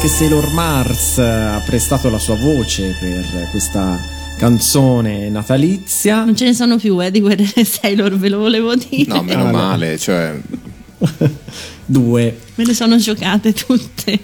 [0.04, 3.98] Anche Sailor Mars ha prestato la sua voce per questa
[4.38, 6.26] canzone natalizia.
[6.26, 9.06] Non ce ne sono più, eh, di quelle Sailor, ve lo volevo dire.
[9.08, 10.38] No, meno male, cioè...
[11.86, 12.38] Due.
[12.56, 14.20] Me le sono giocate tutte.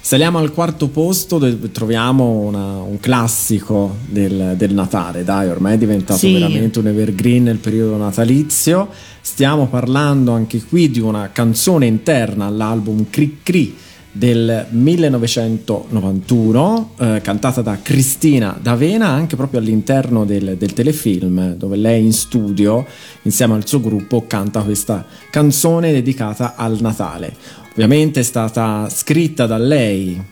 [0.00, 5.78] Saliamo al quarto posto dove troviamo una, un classico del, del, Natale, dai, ormai è
[5.78, 6.32] diventato sì.
[6.32, 8.88] veramente un evergreen nel periodo natalizio.
[9.20, 13.82] Stiamo parlando anche qui di una canzone interna all'album Cri Cri
[14.16, 22.04] del 1991, eh, cantata da Cristina D'Avena, anche proprio all'interno del, del, telefilm, dove lei
[22.04, 22.86] in studio,
[23.22, 27.34] insieme al suo gruppo, canta questa canzone dedicata al Natale.
[27.72, 30.22] Ovviamente è stata scritta da lei.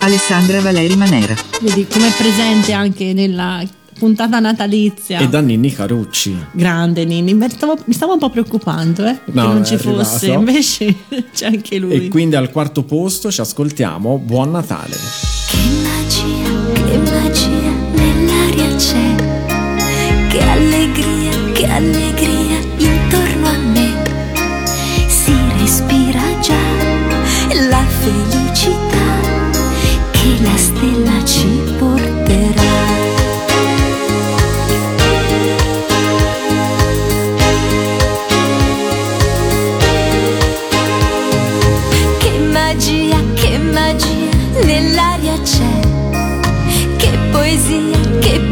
[0.00, 1.34] Alessandra Valeri Manera.
[1.62, 3.62] Vedi come è presente anche nella
[3.98, 5.18] puntata natalizia.
[5.18, 6.36] E da Ninni Carucci.
[6.52, 10.32] Grande Ninni, mi stavo, mi stavo un po' preoccupando eh, no, che non ci fosse,
[10.32, 10.94] invece
[11.32, 11.92] c'è anche lui.
[11.92, 14.96] E quindi al quarto posto ci ascoltiamo Buon Natale.
[15.48, 19.14] Che magia, che magia nell'aria c'è,
[20.28, 22.45] che allegria, che allegria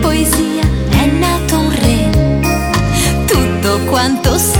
[0.00, 2.10] poesia, è nato un re.
[3.26, 4.53] Tutto quanto sa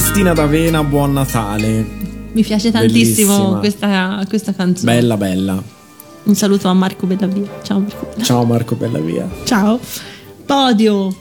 [0.00, 1.84] Cristina d'Avena, Buon Natale.
[2.30, 4.92] Mi piace tantissimo questa, questa, canzone.
[4.92, 5.60] Bella, bella.
[6.22, 7.48] Un saluto a Marco Bellavia.
[7.64, 8.04] Ciao Marco.
[8.04, 8.24] Bellavia.
[8.24, 9.28] Ciao Marco Bellavia.
[9.42, 9.80] Ciao.
[10.46, 11.16] Podio.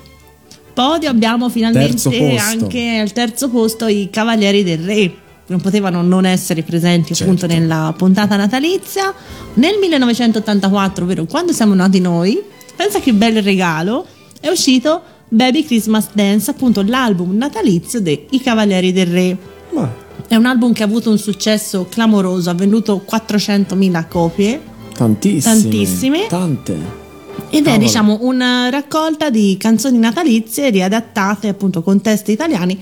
[0.75, 5.11] Podio abbiamo finalmente anche al terzo posto i Cavalieri del Re.
[5.47, 7.23] Non potevano non essere presenti certo.
[7.23, 9.11] appunto nella puntata natalizia.
[9.55, 12.39] Nel 1984, ovvero quando siamo nati noi,
[12.75, 14.05] pensa che bel regalo,
[14.39, 19.37] è uscito Baby Christmas Dance, appunto l'album natalizio dei Cavalieri del Re.
[19.73, 20.05] Ma.
[20.27, 24.61] È un album che ha avuto un successo clamoroso, ha venduto 400.000 copie.
[24.93, 25.41] Tantissime.
[25.61, 26.27] Tantissime.
[26.27, 27.05] Tante.
[27.49, 32.77] Ed è diciamo una raccolta di canzoni natalizie riadattate appunto con testi italiani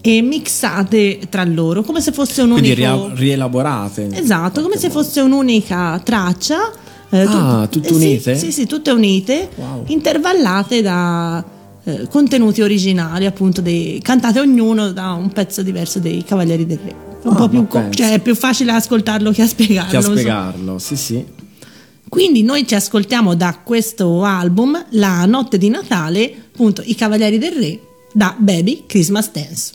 [0.00, 4.08] e mixate tra loro come se fosse un Quindi rielaborate.
[4.12, 6.72] Esatto, come se fosse un'unica traccia.
[7.10, 8.36] eh, Ah, tut- tutte eh, sì, unite?
[8.36, 9.84] Sì, sì, tutte unite, Wow.
[9.86, 11.44] intervallate da
[11.88, 16.94] eh, contenuti originali, appunto, dei- cantate ognuno da un pezzo diverso dei Cavalieri del Re.
[17.22, 19.90] Un Ah, po' più co- cioè, è più facile ascoltarlo che a spiegarlo.
[19.90, 21.24] Che a spiegarlo, sì, sì.
[22.08, 27.52] Quindi noi ci ascoltiamo da questo album La notte di Natale, appunto, I Cavalieri del
[27.52, 27.80] Re
[28.12, 29.72] da Baby Christmas Dance.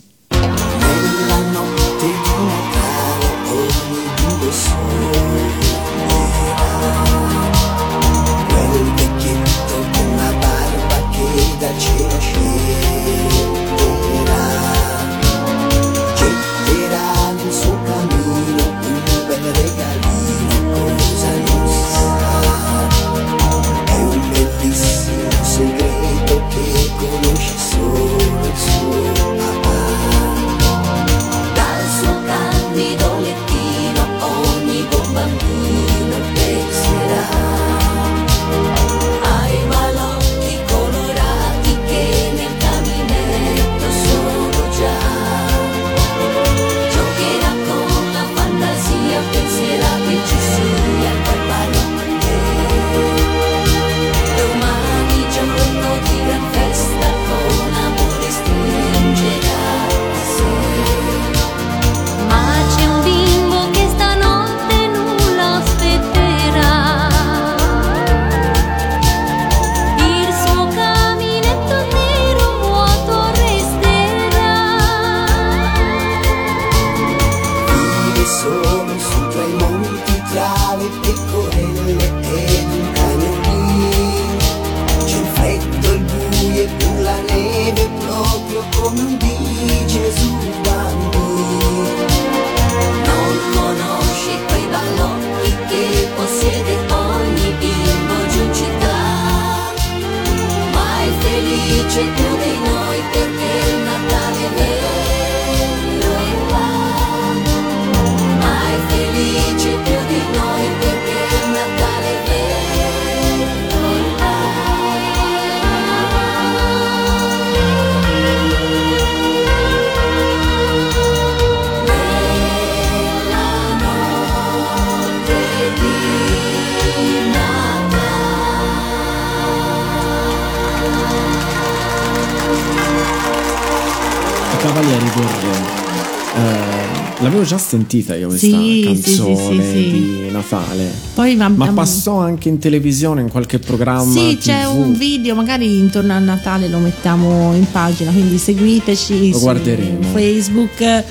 [137.56, 139.90] Già sentita io questa Sì, canzone sì, sì, sì.
[139.90, 140.90] di Natale.
[141.14, 144.12] Poi va- Ma passò anche in televisione in qualche programma.
[144.12, 144.42] Sì, TV.
[144.42, 149.42] c'è un video, magari intorno a Natale lo mettiamo in pagina, quindi seguiteci Lo su
[149.42, 150.02] guarderemo.
[150.12, 151.04] Facebook, eh,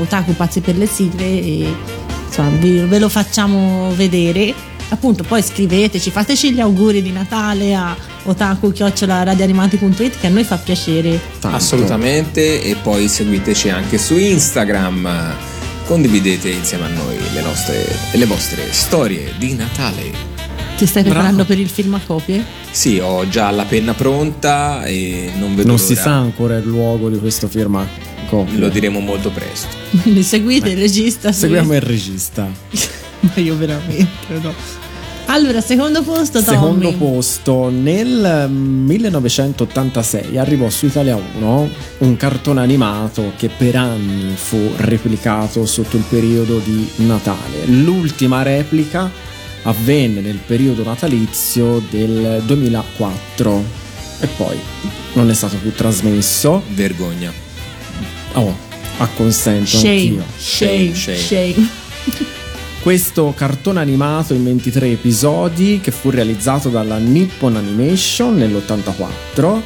[0.00, 1.66] Otaku Pazzi per le sigle e
[2.26, 4.54] insomma vi- ve lo facciamo vedere.
[4.90, 7.94] Appunto, poi scriveteci, fateci gli auguri di Natale a
[8.24, 11.20] otaku-radianimati.it che a noi fa piacere.
[11.40, 11.56] Tanto.
[11.56, 15.34] Assolutamente, e poi seguiteci anche su Instagram.
[15.88, 17.82] Condividete insieme a noi le, nostre,
[18.12, 20.36] le vostre storie di Natale.
[20.76, 21.16] Ti stai Bravo.
[21.16, 22.44] preparando per il film a copie?
[22.70, 25.88] Sì, ho già la penna pronta e non vedo Non l'ora.
[25.88, 27.88] si sa ancora il luogo di questo firma.
[28.28, 28.58] copia.
[28.58, 29.68] Lo diremo molto presto.
[30.02, 32.46] Quindi seguite il regista Seguiamo il regista.
[33.20, 34.06] Ma io veramente
[34.42, 34.52] no.
[35.30, 36.56] Allora, secondo posto, Tommy.
[36.56, 44.72] Secondo posto, nel 1986 arrivò su Italia 1 un cartone animato che per anni fu
[44.76, 47.66] replicato sotto il periodo di Natale.
[47.66, 49.10] L'ultima replica
[49.64, 53.64] avvenne nel periodo natalizio del 2004
[54.20, 54.56] e poi
[55.12, 56.62] non è stato più trasmesso.
[56.68, 57.30] Vergogna.
[58.32, 58.56] Oh,
[58.96, 60.24] acconsento Shame, anch'io.
[60.38, 61.68] shame, Shame, shame.
[62.82, 69.60] Questo cartone animato in 23 episodi che fu realizzato dalla Nippon Animation nell'84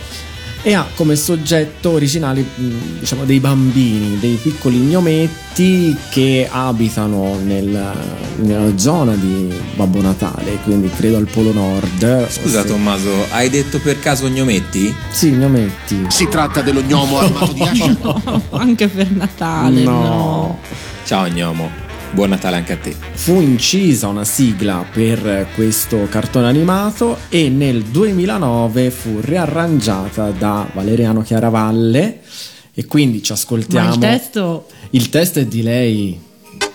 [0.64, 7.92] e ha come soggetto originali mh, diciamo dei bambini, dei piccoli gnometti che abitano nel-
[8.36, 12.28] nella zona di Babbo Natale, quindi credo al Polo Nord.
[12.28, 12.68] Scusa Sì.
[12.68, 14.92] Tommaso, hai detto per caso gnometti?
[15.10, 16.06] Sì, gnometti.
[16.08, 17.96] Si tratta dello gnomo armato di ascia.
[18.00, 19.90] No, anche per Natale, no.
[20.00, 20.58] No.
[21.04, 21.70] Ciao gnomo,
[22.12, 22.94] buon Natale anche a te.
[23.12, 31.22] fu incisa una sigla per questo cartone animato e nel 2009 fu riarrangiata da Valeriano
[31.22, 32.20] Chiaravalle
[32.74, 36.20] e quindi ci Ma ascoltiamo il testo il testo è di lei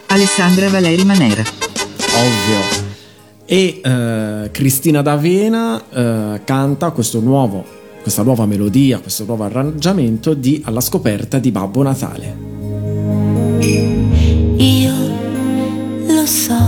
[0.07, 1.41] Alessandra Valeri Manera.
[1.41, 2.85] ovvio
[3.45, 7.65] E eh, Cristina D'Avena eh, canta questo nuovo,
[8.01, 13.95] questa nuova melodia, questo nuovo arrangiamento di Alla scoperta di Babbo Natale.
[16.27, 16.59] So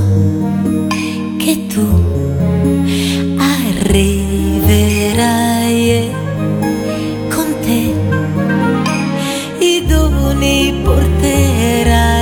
[1.38, 1.86] che tu
[3.38, 4.70] arriverai
[5.89, 6.12] e
[7.30, 7.93] con te
[9.60, 12.18] i doni porterai.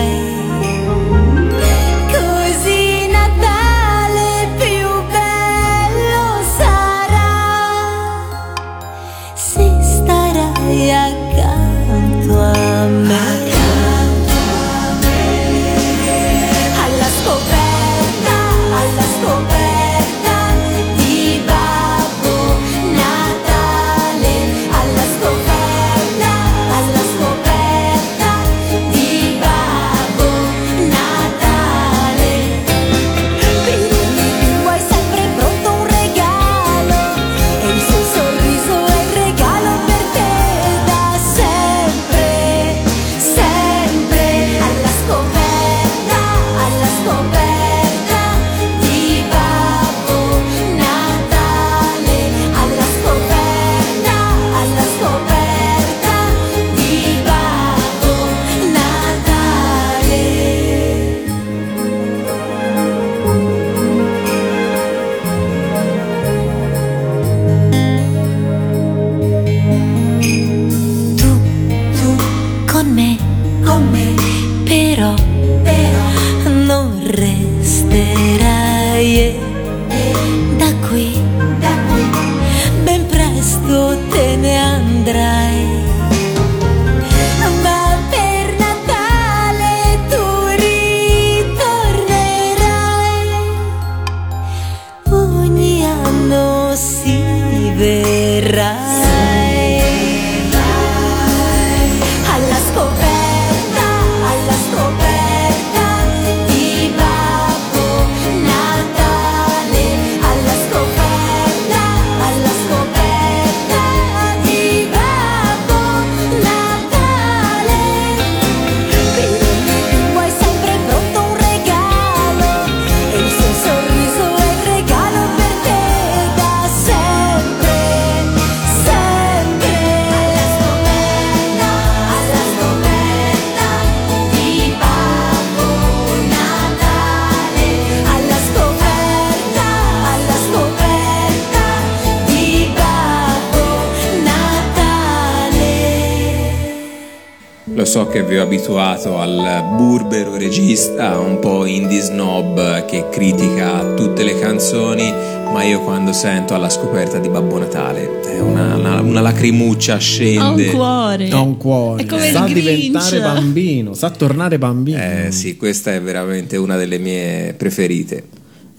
[147.87, 154.23] So che vi ho abituato al burbero regista, un po' indie snob che critica tutte
[154.23, 155.09] le canzoni,
[155.53, 159.95] ma io quando sento alla scoperta di Babbo Natale è una, una- una lacrimuccia Ha
[159.95, 160.71] un scende.
[160.71, 161.29] cuore.
[161.29, 164.97] Ha un cuore, È come sa diventare bambino, sa tornare bambino.
[164.99, 168.23] Eh sì, questa è veramente una delle mie preferite.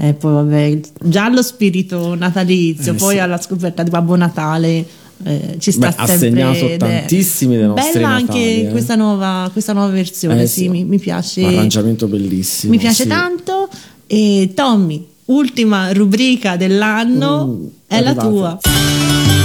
[0.00, 3.20] E poi vabbè, già lo spirito natalizio, Eh, poi sì.
[3.20, 4.84] alla scoperta di Babbo Natale
[5.24, 6.28] eh, ci sta Beh, ha sempre.
[6.28, 8.70] segnato ed è tantissimi dei nostri Bella Natali, anche eh.
[8.70, 10.68] questa, nuova, questa nuova versione, Eh, sì, sì.
[10.68, 11.42] mi, mi piace.
[11.42, 12.72] Un arrangiamento bellissimo.
[12.72, 13.08] Mi piace sì.
[13.08, 13.68] tanto.
[14.06, 18.58] E Tommy, ultima rubrica dell'anno Uh, è è la tua.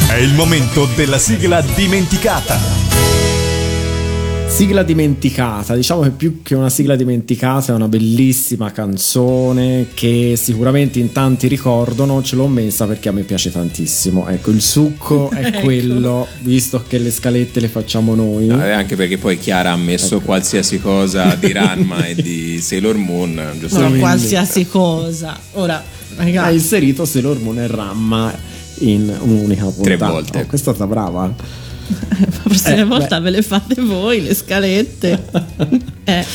[0.09, 2.92] È il momento della sigla dimenticata.
[4.53, 10.99] Sigla dimenticata, diciamo che più che una sigla dimenticata è una bellissima canzone che sicuramente
[10.99, 14.27] in tanti ricordano, ce l'ho messa perché a me piace tantissimo.
[14.27, 15.61] Ecco, il succo è Ecco.
[15.61, 18.47] quello, visto che le scalette le facciamo noi.
[18.47, 23.33] Eh, Anche perché poi Chiara ha messo qualsiasi cosa di Ranma e di Sailor Moon,
[23.33, 23.99] No, giustamente.
[23.99, 25.35] qualsiasi cosa.
[25.53, 25.77] Ora,
[26.17, 28.31] Ha ragazzi, inserito Sailor Moon e Ramma
[28.79, 29.81] in un'unica puntata.
[29.81, 30.39] Tre volte.
[30.41, 31.61] Oh, questa è stata brava.
[32.19, 33.23] La prossima eh, volta beh.
[33.23, 35.23] ve le fate voi le scalette.
[36.05, 36.25] eh,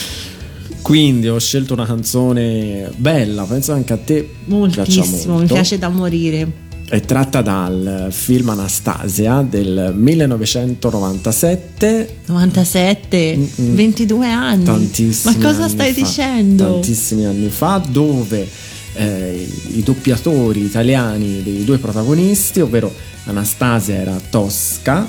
[0.82, 6.66] Quindi ho scelto una canzone bella, penso anche a te moltissimo, mi piace da morire.
[6.88, 12.16] È tratta dal film Anastasia del 1997.
[12.24, 13.74] 97, Mm-mm.
[13.74, 14.64] 22 anni.
[14.64, 16.64] Tantissimi Ma cosa stai fa, dicendo?
[16.64, 18.48] Tantissimi anni fa, dove
[18.94, 22.90] eh, i doppiatori italiani dei due protagonisti, ovvero
[23.24, 25.06] Anastasia era Tosca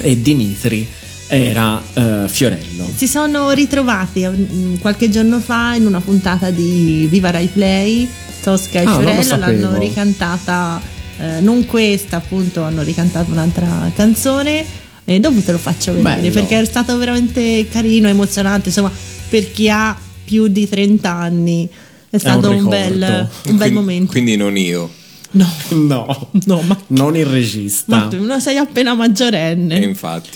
[0.00, 0.86] e Dimitri
[1.28, 2.88] era eh, Fiorello.
[2.94, 8.08] Si sono ritrovati mm, qualche giorno fa in una puntata di Viva Rai Play.
[8.42, 10.80] Tosca e Ah, Fiorello l'hanno ricantata,
[11.18, 14.64] eh, non questa, appunto, hanno ricantato un'altra canzone.
[15.04, 16.32] E dopo te lo faccio vedere Bello.
[16.32, 18.68] perché è stato veramente carino, emozionante.
[18.68, 18.90] Insomma,
[19.28, 21.66] per chi ha più di 30 anni
[22.10, 22.68] È stato un, ricordo.
[22.70, 24.12] bel, un bel Quindi- momento.
[24.12, 24.90] Quindi non io.
[25.30, 28.08] No, No, no, ma, non il regista.
[28.18, 29.80] ma sei appena maggiorenne.
[29.80, 30.30] E infatti.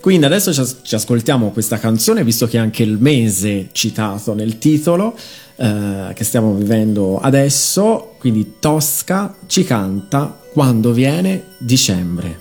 [0.00, 4.34] Quindi adesso ci, as- ci ascoltiamo questa canzone, visto che è anche il mese citato
[4.34, 5.16] nel titolo
[5.56, 8.14] eh, che stiamo vivendo adesso.
[8.18, 12.38] Quindi Tosca ci canta quando viene dicembre.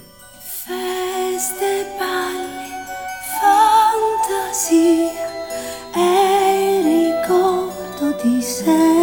[0.66, 2.70] Feste, balli,
[3.40, 5.12] fantasia
[5.96, 9.03] e il ricordo di sempre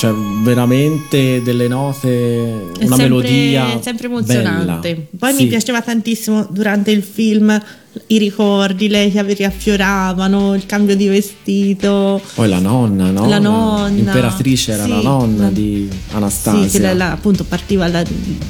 [0.00, 4.94] cioè veramente delle note, una sempre, melodia sempre emozionante.
[4.94, 5.06] bella.
[5.18, 5.42] Poi Sì.
[5.42, 7.62] mi piaceva tantissimo durante il film
[8.12, 12.20] i ricordi, lei che riaffioravano, il cambio di vestito.
[12.34, 13.28] Poi la nonna, no?
[13.28, 13.86] La nonna.
[13.88, 16.62] L'imperatrice era Sì, la nonna la- di Anastasia.
[16.68, 18.02] Sì, che la- la- appunto partiva la,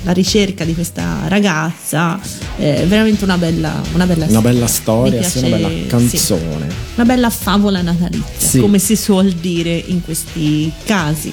[0.04, 2.18] la ricerca di questa ragazza.
[2.56, 6.66] È veramente una bella, una bella Una bella storia, Mi sì, una piace- bella canzone.
[6.94, 8.60] Una bella favola natalizia, Sì.
[8.60, 11.30] come si suol dire in questi casi.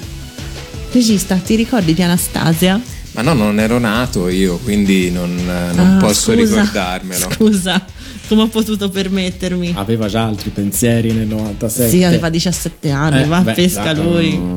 [0.92, 2.78] Regista, ti ricordi di Anastasia?
[3.12, 7.28] Ma no, non ero nato io, quindi non, eh, non Ah, posso scusa, ricordarmelo.
[7.34, 7.84] Scusa,
[8.28, 9.72] come ho potuto permettermi?
[9.74, 11.88] Aveva già altri pensieri nel 97.
[11.90, 14.36] Sì, aveva 17 anni, Eh, va beh, pesca dai, lui.
[14.36, 14.50] mm,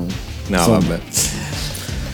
[0.47, 0.77] No, insomma.
[0.79, 0.99] vabbè.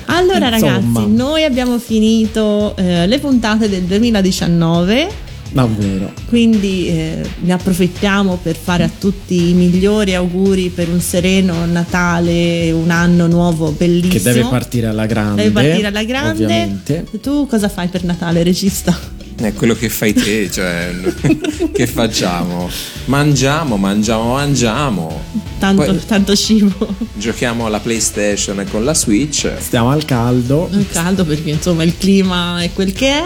[0.09, 0.71] Allora Insomma.
[0.79, 5.09] ragazzi, noi abbiamo finito eh, le puntate del 2019,
[5.51, 6.13] Davvero.
[6.29, 12.71] quindi eh, ne approfittiamo per fare a tutti i migliori auguri per un sereno Natale,
[12.71, 14.13] un anno nuovo bellissimo.
[14.13, 15.43] Che deve partire alla grande.
[15.43, 16.43] Deve partire alla grande.
[16.45, 17.05] Ovviamente.
[17.21, 18.97] Tu cosa fai per Natale, regista?
[19.39, 20.95] È quello che fai te, cioè
[21.71, 22.67] che facciamo?
[23.05, 25.21] Mangiamo, mangiamo, mangiamo.
[25.59, 26.88] Tanto, Poi tanto cibo.
[27.13, 29.51] giochiamo alla PlayStation con la Switch.
[29.59, 30.69] Stiamo al caldo.
[30.71, 33.23] È caldo perché insomma il clima è quel che è.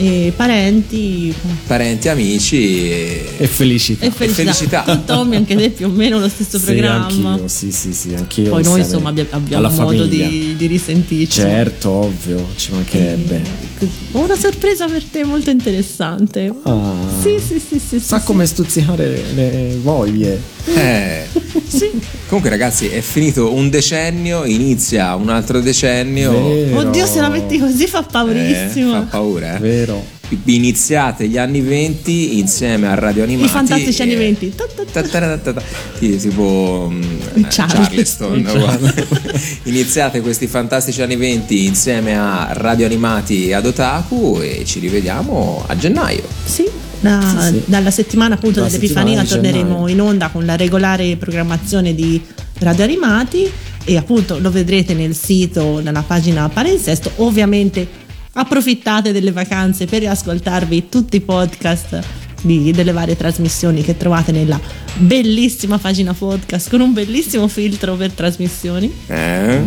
[0.00, 1.34] E parenti
[1.66, 4.06] Parenti, amici e, E felicità.
[4.06, 4.42] e felicità.
[4.52, 4.82] felicità.
[4.84, 7.30] Tu, Tommy, anche te più o meno lo stesso Sì, programma.
[7.32, 8.50] anch'io, sì, sì, sì, anch'io.
[8.50, 11.40] Poi noi insomma abbia- abbiamo modo di, di risentirci.
[11.40, 13.67] Certo, ovvio, ci mancherebbe.
[14.12, 16.52] Ho una sorpresa per te molto interessante.
[16.64, 18.00] Ah, Sì, sì, sì, sì.
[18.00, 20.40] Sa sì, come stuzzicare le, le voglie.
[20.66, 21.26] Eh.
[22.28, 26.30] Comunque ragazzi è finito un decennio, inizia un altro decennio.
[26.32, 26.78] Vero.
[26.78, 28.92] Oddio, se la metti così fa Eh, paurissimo.
[28.92, 29.60] fa paura, eh?
[29.60, 30.17] Vero.
[30.44, 33.46] Iniziate gli anni 20 insieme a Radio Animati.
[33.48, 34.52] I fantastici e- anni 20.
[34.54, 35.02] Ta- ta- ta.
[35.02, 35.62] Ta- ta- ta- ta- ta-
[35.98, 37.02] Sì, tipo mm,
[37.34, 38.46] eh, Charleston.
[39.64, 45.76] Iniziate questi fantastici anni 20 insieme a Radio Animati ad Otaku e ci rivediamo a
[45.76, 46.68] gennaio Sì,
[47.00, 47.20] da-
[47.50, 47.62] Sì, sì.
[47.66, 49.92] dalla settimana appunto Dalla dell'Epifania settimana torneremo gennaio.
[49.94, 52.20] in onda con la regolare programmazione di
[52.58, 53.50] Radio Animati
[53.84, 57.10] e appunto lo vedrete nel sito, nella pagina Palinsesto.
[57.16, 61.98] Ovviamente approfittate delle vacanze per riascoltarvi tutti i podcast
[62.42, 64.60] di- delle varie trasmissioni che trovate nella
[64.96, 68.92] bellissima pagina podcast con un bellissimo filtro per trasmissioni.
[69.08, 69.60] Eh?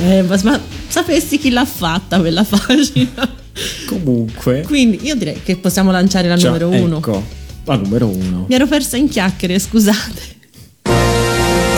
[0.00, 3.36] Eh, ma, ma sapessi chi l'ha fatta quella pagina?
[3.86, 6.98] Comunque, Quindi io direi che possiamo lanciare la già, numero uno.
[6.98, 7.24] Ecco,
[7.64, 8.44] la numero uno.
[8.48, 10.36] Mi ero persa in chiacchiere, scusate.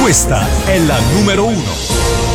[0.00, 2.29] Questa è la numero uno.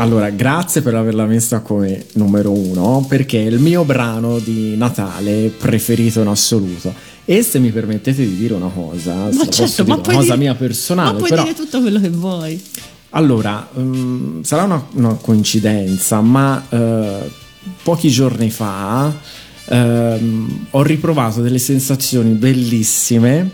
[0.00, 5.52] Allora, grazie per averla messa come numero uno, perché è il mio brano di Natale
[5.56, 6.94] preferito in assoluto.
[7.24, 10.22] E se mi permettete di dire una cosa, Ma certo, posso ma dire, una cosa
[10.22, 12.62] dire- mia personale, Ma puoi però dire tutto quello che vuoi.
[13.10, 17.30] Allora, mm, sarà una, una coincidenza, ma eh,
[17.82, 19.12] pochi giorni fa
[19.68, 23.50] ehm, ho riprovato delle sensazioni bellissime,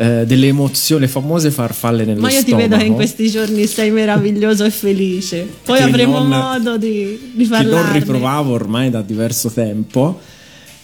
[0.00, 2.68] eh, delle emozioni, le famose farfalle nello Ma io ti stomaco.
[2.68, 5.46] vedo che in questi giorni sei meraviglioso e felice.
[5.62, 7.82] Poi Che avremo non- modo di, di che parlarne.
[7.82, 10.18] non riprovavo ormai da diverso tempo.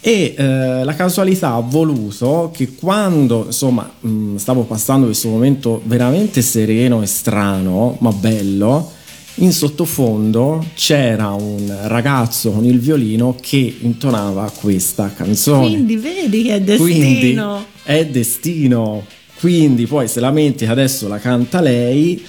[0.03, 6.43] E eh, la casualità ha voluto che quando insomma mh, stavo passando questo momento veramente
[6.43, 8.93] sereno e strano, ma bello,
[9.37, 15.67] in sottofondo c'era un ragazzo con il violino che intonava questa canzone.
[15.69, 17.65] Quindi vedi che è Quindi destino.
[17.83, 19.05] è destino.
[19.39, 22.25] Quindi poi se lamenti che adesso la canta lei,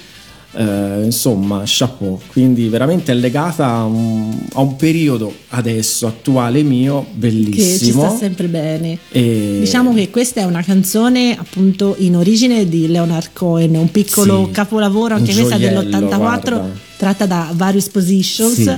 [0.52, 2.18] eh, insomma, chapeau.
[2.28, 7.18] Quindi veramente è legata a un, a un periodo adesso attuale mio Che ci sta
[7.18, 8.16] bellissimo.
[8.18, 8.98] sempre bene.
[9.10, 14.44] E- Diciamo che questa è una canzone appunto in origine di Leonard Cohen, un piccolo
[14.46, 16.70] Sì, capolavoro, anche questa gioiello, dell'84, guarda.
[16.96, 18.72] tratta da Various Positions, Sì.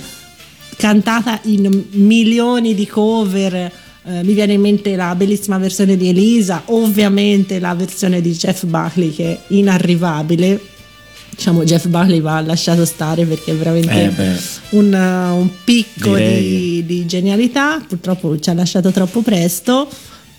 [0.77, 3.55] cantata in milioni di cover.
[4.03, 8.65] Eh, mi viene in mente la bellissima versione di Elisa, ovviamente la versione di Jeff
[8.65, 10.59] Buckley che è inarrivabile.
[11.41, 16.85] Diciamo Jeff Buckley va lasciato stare perché è veramente Eh un, uh, un picco di,
[16.85, 19.89] di genialità, purtroppo ci ha lasciato troppo presto,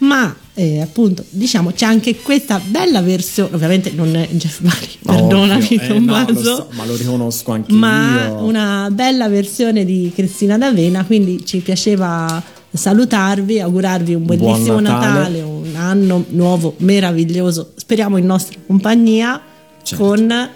[0.02, 5.64] ma eh, appunto diciamo c'è anche questa bella versione, ovviamente non è Jeff Buckley, perdonami
[5.64, 8.43] Ovvio, eh, no, Tommaso, lo so, ma lo riconosco anche ma io.
[8.43, 15.18] una bella versione di Cristina D'Avena, quindi ci piaceva salutarvi, augurarvi un Buon bellissimo Natale.
[15.18, 19.41] Natale, un anno nuovo meraviglioso, speriamo in nostra compagnia
[19.84, 20.04] Certo.
[20.06, 20.49] con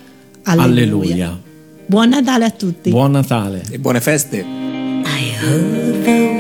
[0.46, 0.86] Alleluia.
[0.86, 1.40] Alleluia.
[1.88, 2.90] Buon Natale a tutti.
[2.92, 3.62] Buon Natale.
[3.72, 4.44] E buone feste.
[5.06, 6.34] I heard there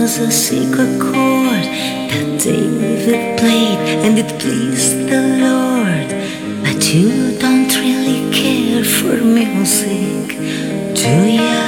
[0.00, 1.64] was a secret chord
[2.10, 6.08] that David played and it pleased the Lord.
[6.62, 10.36] But you don't really care for music,
[10.94, 11.64] do ya?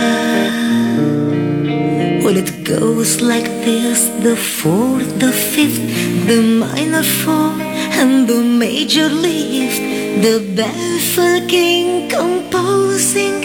[2.22, 5.80] Well, it goes like this the fourth, the fifth,
[6.26, 7.53] the minor four,
[8.01, 9.97] and the major lift.
[10.21, 13.38] The baffled king composing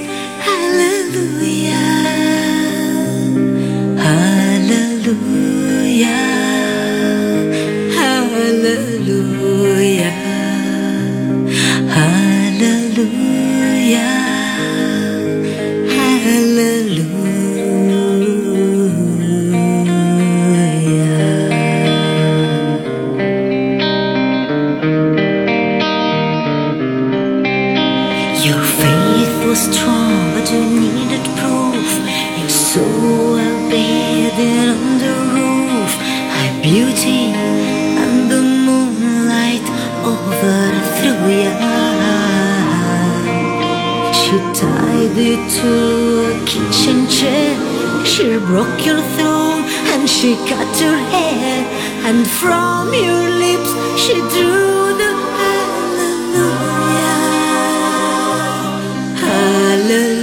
[45.36, 45.72] to
[46.30, 47.56] a kitchen chair.
[48.06, 51.66] She broke your throne and she cut your hair,
[52.08, 56.54] and from your lips she drew the hallelujah.
[59.24, 60.23] Hallelujah.